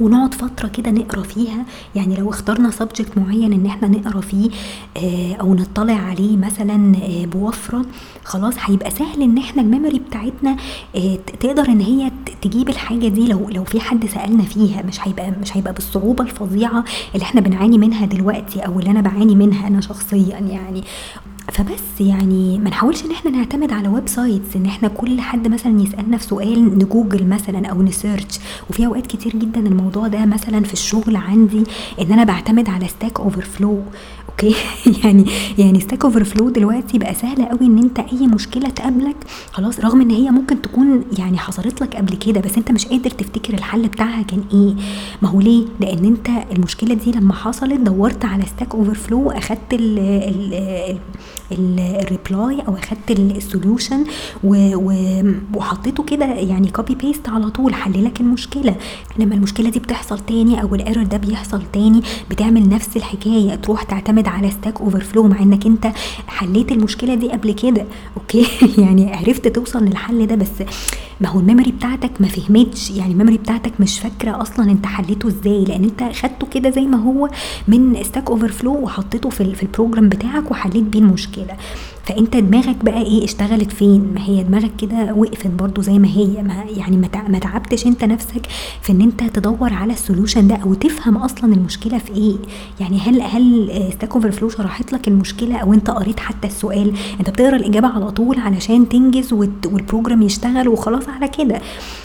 ونقعد 0.00 0.34
فترة 0.34 0.68
كده 0.68 0.90
نقرا 0.90 1.22
فيها. 1.22 1.64
يعني 1.94 2.16
لو 2.16 2.30
اخترنا 2.30 2.70
subject 2.70 3.18
معين 3.18 3.52
إن 3.52 3.66
إحنا 3.66 3.88
نقرا 3.88 4.20
فيه 4.20 4.50
آه، 4.96 5.34
أو 5.34 5.54
نطلع 5.54 5.94
عليه 5.94 6.36
مثلا 6.36 6.92
آه، 7.02 7.24
بوفرة 7.26 7.84
خلاص 8.24 8.54
هيبقى 8.60 8.90
سهل 8.90 9.22
إن 9.22 9.38
إحنا 9.38 9.62
ال 9.62 9.67
memory 9.67 9.98
بتاعتنا 9.98 10.56
آه، 10.96 11.18
تقدر 11.40 11.68
إن 11.68 11.80
هي 11.80 12.10
تجيب 12.42 12.68
الحاجة 12.68 13.08
دي 13.08 13.28
لو 13.28 13.48
لو 13.48 13.64
في 13.64 13.80
حد 13.80 14.06
سألنا 14.06 14.42
فيها. 14.42 14.82
مش 14.82 15.08
هيبقى 15.08 15.30
مش 15.42 15.56
هيبقى 15.56 15.72
بالصعوبة 15.72 16.24
الفظيعة 16.24 16.84
اللي 17.14 17.22
إحنا 17.24 17.40
بنعاني 17.40 17.78
منها 17.78 18.06
دلوقتي 18.06 18.60
أو 18.60 18.78
اللي 18.78 18.90
أنا 18.90 19.00
بعاني 19.00 19.34
منها 19.34 19.66
أنا 19.68 19.80
شخصيا 19.80 20.38
يعني. 20.38 20.84
فبس 21.58 22.00
يعني 22.00 22.58
ما 22.58 22.70
نحاولش 22.70 23.04
إن 23.04 23.10
إحنا 23.10 23.30
نعتمد 23.30 23.72
على 23.72 23.88
websites 23.88 24.56
إن 24.56 24.66
إحنا 24.66 24.88
كل 24.88 25.20
حد 25.20 25.48
مثلا 25.48 25.82
يسألنا 25.82 26.16
في 26.16 26.24
سؤال 26.24 26.78
نجوجل 26.78 27.26
مثلا 27.26 27.66
أو 27.66 27.82
ن 27.82 27.89
search. 27.89 28.38
وفي 28.70 28.86
أوقات 28.86 29.06
كتير 29.06 29.36
جدا 29.36 29.60
الموضوع 29.60 30.08
ده 30.08 30.26
مثلا 30.26 30.64
في 30.64 30.72
الشغل 30.72 31.16
عندي 31.16 31.64
إن 32.00 32.12
أنا 32.12 32.24
بعتمد 32.24 32.68
على 32.68 32.88
Stack 32.88 33.20
Overflow 33.20 33.82
okay؟ 34.28 34.54
يعني 35.04 35.26
يعني 35.58 35.80
Stack 35.80 36.04
Overflow 36.04 36.48
دلوقتي 36.48 36.98
بقى 36.98 37.14
سهل 37.14 37.44
قوي 37.44 37.66
إن 37.66 37.78
أنت 37.78 37.98
أي 37.98 38.26
مشكلة 38.26 38.68
تقابلك 38.68 39.16
خلاص 39.52 39.80
رغم 39.80 40.00
إن 40.00 40.10
هي 40.10 40.30
ممكن 40.30 40.62
تكون 40.62 41.04
يعني 41.18 41.38
حصلت 41.38 41.80
لك 41.80 41.96
قبل 41.96 42.16
كده 42.16 42.40
بس 42.40 42.56
أنت 42.56 42.70
مش 42.72 42.86
قادر 42.86 43.10
تفتكر 43.10 43.54
الحل 43.54 43.88
بتاعها 43.88 44.22
كان 44.22 44.44
إيه. 44.52 44.74
ما 45.22 45.28
هو 45.28 45.40
ليه؟ 45.40 45.64
لأن 45.80 46.04
أنت 46.04 46.28
المشكلة 46.52 46.94
دي 46.94 47.12
لما 47.12 47.34
حصلت 47.34 47.80
دورت 47.80 48.24
على 48.24 48.42
Stack 48.46 48.74
Overflow 48.74 49.30
اخدت 49.30 49.72
ال 49.72 49.98
ال 49.98 50.98
ال 51.52 51.70
reply 51.70 52.62
أو 52.68 52.76
أخدت 52.76 53.10
ال 53.10 53.20
solution 53.20 54.04
وحطيته 55.54 56.02
كده 56.02 56.24
يعني 56.26 56.70
copy 56.70 56.94
paste 56.94 57.28
على 57.28 57.50
طول 57.50 57.74
حل 57.74 58.04
لك 58.04 58.20
المشكلة. 58.20 58.74
لما 59.18 59.34
المشكلة 59.34 59.70
دي 59.70 59.78
بتحصل 59.78 60.18
تاني 60.18 60.62
أو 60.62 60.74
ال 60.74 60.79
error 60.79 61.04
ده 61.04 61.16
بيحصل 61.16 61.62
تاني 61.72 62.02
بتعمل 62.30 62.68
نفس 62.68 62.96
الحكاية 62.96 63.54
تروح 63.54 63.82
تعتمد 63.82 64.28
على 64.28 64.50
Stack 64.50 64.80
Overflow 64.80 65.28
مع 65.28 65.42
إنك 65.42 65.66
أنت 65.66 65.92
حليت 66.26 66.72
المشكلة 66.72 67.14
دي 67.14 67.28
قبل 67.30 67.52
كده. 67.52 67.84
okay؟ 68.16 68.46
يعني 68.82 69.14
عرفت 69.14 69.48
توصل 69.48 69.84
للحل 69.84 70.26
ده 70.26 70.34
بس 70.34 70.62
ما 71.20 71.28
هو 71.28 71.40
ال 71.40 71.44
memory 71.44 71.70
بتاعتك 71.72 72.10
ما 72.20 72.28
فهمتش. 72.28 72.90
يعني 72.90 73.12
ال 73.12 73.16
memory 73.16 73.38
بتاعتك 73.38 73.72
مش 73.80 74.00
فاكرة 74.00 74.42
أصلا 74.42 74.70
أنت 74.70 74.86
حليته 74.86 75.28
إزاي 75.28 75.64
لأن 75.64 75.84
أنت 75.84 76.02
خدته 76.16 76.46
كده 76.46 76.70
زي 76.70 76.80
ما 76.82 76.96
هو 77.02 77.28
من 77.68 78.02
Stack 78.02 78.30
Overflow 78.30 78.72
وحطيته 78.74 79.30
في, 79.30 79.54
في 79.54 79.62
ال 79.62 79.68
program 79.68 80.08
بتاعك 80.08 80.50
وحليت 80.50 80.84
بيه 80.84 80.98
المشكلة. 80.98 81.56
فأنت 82.08 82.36
دماغك 82.36 82.84
بقى 82.84 83.02
إيه؟ 83.02 83.24
اشتغلت 83.24 83.72
فين؟ 83.72 84.12
ما 84.14 84.20
هي 84.24 84.42
دماغك 84.42 84.70
كده 84.78 85.14
وقفت 85.14 85.46
برضو 85.46 85.82
زي 85.82 85.98
ما 85.98 86.08
هي. 86.08 86.42
ما 86.42 86.64
يعني 86.76 86.96
ما 87.28 87.38
تعبتش 87.38 87.86
أنت 87.86 88.04
نفسك 88.04 88.46
في 88.82 88.92
إن 88.92 89.00
أنت 89.00 89.22
تدور 89.24 89.72
على 89.72 89.92
ال 89.92 89.98
solution 89.98 90.48
ده 90.48 90.56
أو 90.56 90.74
تفهم 90.74 91.16
أصلا 91.16 91.54
المشكلة 91.54 91.98
في 91.98 92.12
إيه؟ 92.12 92.36
يعني 92.80 92.98
هل 93.00 93.22
هل 93.22 93.70
Stack 93.92 94.14
Overflow 94.14 94.48
شرحت 94.48 94.92
لك 94.92 95.08
المشكلة 95.08 95.56
أو 95.56 95.72
أنت 95.74 95.90
قريت 95.90 96.20
حتى 96.20 96.48
السؤال؟ 96.48 96.92
أنت 97.20 97.30
بتقرأ 97.30 97.56
الإجابة 97.56 97.88
على 97.88 98.10
طول 98.10 98.38
علشان 98.38 98.88
تنجز 98.88 99.32
وال 99.32 99.52
program 99.52 100.22
يشتغل 100.22 100.68
وخلاص 100.68 101.08
على 101.08 101.28
كده. 101.28 101.60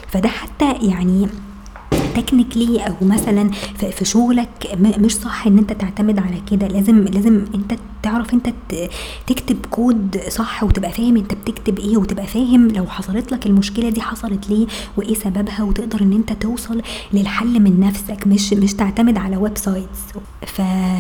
فده 0.08 0.30
حتى 0.30 0.72
يعني 0.82 1.28
technically 2.16 2.80
أو 2.80 2.94
مثلا 3.02 3.50
في 3.92 4.06
شغلك 4.06 4.50
مش 5.00 5.16
صح 5.16 5.48
إن 5.48 5.58
أنت 5.58 5.74
تعتمد 5.74 6.20
على 6.20 6.42
كده. 6.52 6.68
لازم 6.68 7.04
لازم 7.04 7.46
أنت 7.56 7.74
تعرف 8.04 8.34
أنت 8.34 8.50
تكتب 9.28 9.66
كود 9.72 10.18
صح 10.30 10.64
وتبقى 10.64 10.92
فاهم 10.92 11.18
أنت 11.18 11.34
بتكتب 11.34 11.80
إيه 11.80 11.98
وتبقى 11.98 12.28
فاهم 12.28 12.68
لو 12.68 12.86
حصلت 12.86 13.32
لك 13.32 13.46
المشكلة 13.46 13.90
دي 13.90 14.02
حصلت 14.02 14.50
ليه 14.50 14.68
وإيه 14.98 15.14
سببها 15.14 15.64
وتقدر 15.64 16.02
إن 16.02 16.14
أنت 16.14 16.34
توصل 16.34 16.82
للحل 17.14 17.60
من 17.60 17.80
نفسك. 17.80 18.28
مش 18.28 18.54
مش 18.54 18.74
تعتمد 18.74 19.18
على 19.18 19.38
websites. 19.38 20.00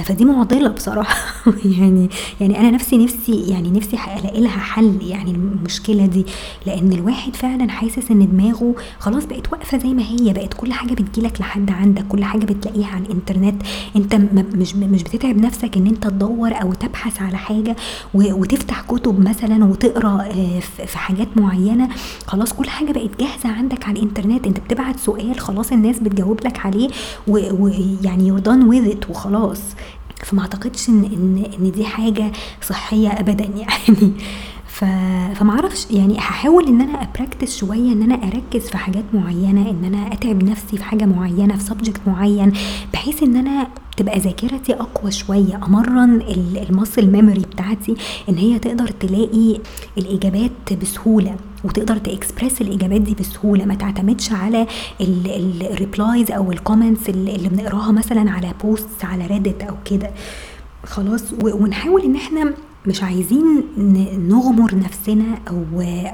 فدي 0.06 0.26
معضلة 0.26 0.69
بصراحة. 0.69 1.15
يعني 1.80 2.10
يعني 2.41 2.60
أنا 2.60 2.71
نفسي 2.71 2.97
نفسي 2.97 3.47
يعني 3.49 3.69
نفسي 3.69 3.97
ألاقي 4.19 4.41
لها 4.41 4.49
حل 4.60 4.97
يعني 5.02 5.32
المشكلة 5.32 6.06
دي. 6.06 6.26
لأن 6.65 6.93
الواحد 6.93 7.36
فعلا 7.36 7.69
حاسس 7.69 8.12
إن 8.12 8.28
دماغه 8.32 8.76
خلاص 8.99 9.26
بقت 9.26 9.54
واقفة 9.54 9.78
زي 9.78 9.93
ما 9.93 10.04
هي 10.04 10.34
بقت 10.34 10.54
كل 10.54 10.73
حاجة 10.73 10.93
بتجيلك 11.03 11.41
لحد 11.41 11.71
عندك. 11.71 12.07
كل 12.07 12.23
حاجة 12.23 12.45
بتلاقيها 12.45 12.87
على 12.87 13.03
الإنترنت. 13.05 13.63
أنت 13.95 14.15
مش 14.55 14.75
مش 14.75 15.03
بتتعب 15.03 15.37
نفسك 15.37 15.77
إن 15.77 15.87
أنت 15.87 16.07
تدور 16.07 16.61
أو 16.61 16.73
تبحث 16.73 17.21
على 17.21 17.37
حاجة 17.37 17.75
وتفتح 18.13 18.81
كتب 18.81 19.19
مثلا 19.29 19.65
وتقرأ 19.65 20.21
آه، 20.21 20.59
في 20.59 20.97
حاجات 20.97 21.27
معينة. 21.37 21.89
خلاص 22.27 22.53
كل 22.53 22.69
حاجة 22.69 22.91
بقت 22.91 23.19
جاهزة 23.19 23.49
عندك 23.57 23.87
على 23.87 23.99
الإنترنت. 23.99 24.47
أنت 24.47 24.59
بتبعت 24.59 24.99
سؤال 24.99 25.39
خلاص 25.39 25.71
الناس 25.71 25.99
بتجاوب 25.99 26.39
لك 26.45 26.65
عليه 26.65 26.89
ويعني 27.27 28.27
you're 28.27 28.39
done 28.39 28.63
with 28.63 28.95
وخلاص. 29.09 29.61
فما 30.23 30.41
أعتقدش 30.41 30.89
ان 30.89 31.43
إن 31.59 31.71
دي 31.71 31.85
حاجة 31.85 32.31
صحية 32.61 33.09
ابدا 33.09 33.43
يعني. 33.45 34.11
ف... 34.73 34.86
فمعرفش 35.36 35.88
يعني 35.91 36.17
هحاول 36.17 36.67
إن 36.67 36.81
أنا 36.81 37.01
a 37.03 37.10
practice 37.10 37.58
شوية 37.57 37.93
إن 37.93 38.03
أنا 38.03 38.15
أركز 38.15 38.69
في 38.69 38.77
حاجات 38.77 39.03
معينة 39.13 39.69
إن 39.69 39.86
أنا 39.86 40.13
أتعب 40.13 40.43
نفسي 40.43 40.77
في 40.77 40.83
حاجة 40.83 41.05
معينة 41.05 41.57
في 41.57 41.63
subject 41.63 42.01
معين 42.07 42.53
بحيث 42.93 43.23
إن 43.23 43.36
أنا 43.36 43.67
تبقى 43.97 44.19
ذاكرتي 44.19 44.73
أقوى 44.73 45.12
شوية 45.12 45.55
أمرن 45.67 46.21
ال 46.69 46.75
muscle 46.75 47.06
memory 47.06 47.39
بتاعتي 47.39 47.95
إن 48.29 48.38
هي 48.38 48.59
تقدر 48.59 48.88
تلاقي 48.88 49.59
الإجابات 49.97 50.73
بسهولة 50.81 51.36
وتقدر 51.63 51.97
تاكسبرس 51.97 52.62
الإجابات 52.62 53.01
دي 53.01 53.15
بسهولة 53.15 53.65
ما 53.65 53.75
تعتمدش 53.75 54.31
على 54.31 54.67
ال 55.01 55.18
replies 55.18 56.32
أو 56.31 56.51
ال 56.51 56.58
comments 56.58 57.10
اللي 57.09 57.49
بنقراها 57.49 57.91
مثلا 57.91 58.31
على 58.31 58.51
post 58.63 59.03
على 59.05 59.27
Reddit 59.27 59.62
أو 59.63 59.75
كده. 59.86 60.12
خلاص 60.86 61.23
ونحاول 61.43 62.01
إن 62.01 62.15
إحنا 62.15 62.53
مش 62.88 63.04
عايزين 63.04 63.63
نغمر 64.30 64.76
نفسنا 64.76 65.39
أو 65.50 65.63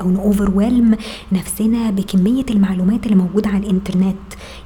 أو 0.01 0.11
ن 0.11 0.20
overwhelm 0.20 0.97
نفسنا 1.31 1.91
بكمية 1.91 2.45
المعلومات 2.49 3.05
اللي 3.05 3.15
موجودة 3.15 3.49
على 3.49 3.57
الإنترنت. 3.57 4.15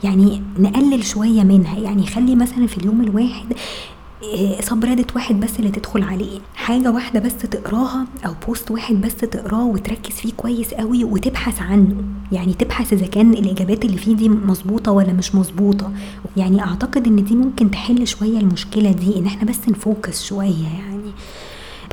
يعني 0.04 0.42
نقلل 0.60 1.04
شوية 1.04 1.44
منها. 1.44 1.78
يعني 1.80 2.08
خلي 2.08 2.36
مثلا 2.36 2.68
في 2.68 2.78
اليوم 2.78 3.02
الواحد 3.02 3.54
سبريدت 4.60 5.12
آه، 5.12 5.16
واحد 5.16 5.40
بس 5.40 5.60
اللي 5.60 5.72
تدخل 5.72 6.04
عليه. 6.04 6.40
حاجة 6.56 6.92
واحدة 6.92 7.20
بس 7.20 7.38
تقراها 7.38 8.08
أو 8.26 8.34
بوست 8.48 8.72
واحد 8.72 8.96
بس 9.02 9.16
تقراه 9.16 9.66
وتركز 9.66 10.14
فيه 10.14 10.32
كويس 10.38 10.74
قوي 10.74 11.04
وتبحث 11.04 11.62
عنه. 11.62 11.96
يعني 12.32 12.54
تبحث 12.54 12.94
إذا 12.94 13.08
كان 13.08 13.34
الإجابات 13.34 13.86
اللي 13.86 13.98
فيه 13.98 14.16
دي 14.16 14.30
مظبوطة 14.30 14.92
ولا 14.92 15.14
مش 15.14 15.36
مظبوطة. 15.36 15.92
يعني 16.38 16.62
أعتقد 16.62 17.08
إن 17.08 17.24
دي 17.24 17.36
ممكن 17.36 17.72
تحل 17.72 18.08
شوية 18.08 18.38
المشكلة 18.40 18.92
دي 18.92 19.20
إن 19.20 19.26
إحنا 19.26 19.44
بس 19.50 19.70
نفوكس 19.70 20.24
شوية 20.24 20.68
يعني. 20.68 21.12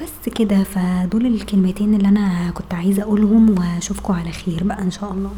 بس 0.03 0.29
كده 0.35 0.63
فدول 0.63 1.27
الكلمتين 1.27 1.95
اللي 1.95 2.09
أنا 2.09 2.51
كنت 2.51 2.75
عايزة 2.75 3.03
أقولهم 3.03 3.59
واشوفكم 3.59 4.13
على 4.15 4.31
خير 4.33 4.65
بقى 4.65 4.83
إن 4.83 4.91
شاء 4.91 5.13
الله. 5.13 5.31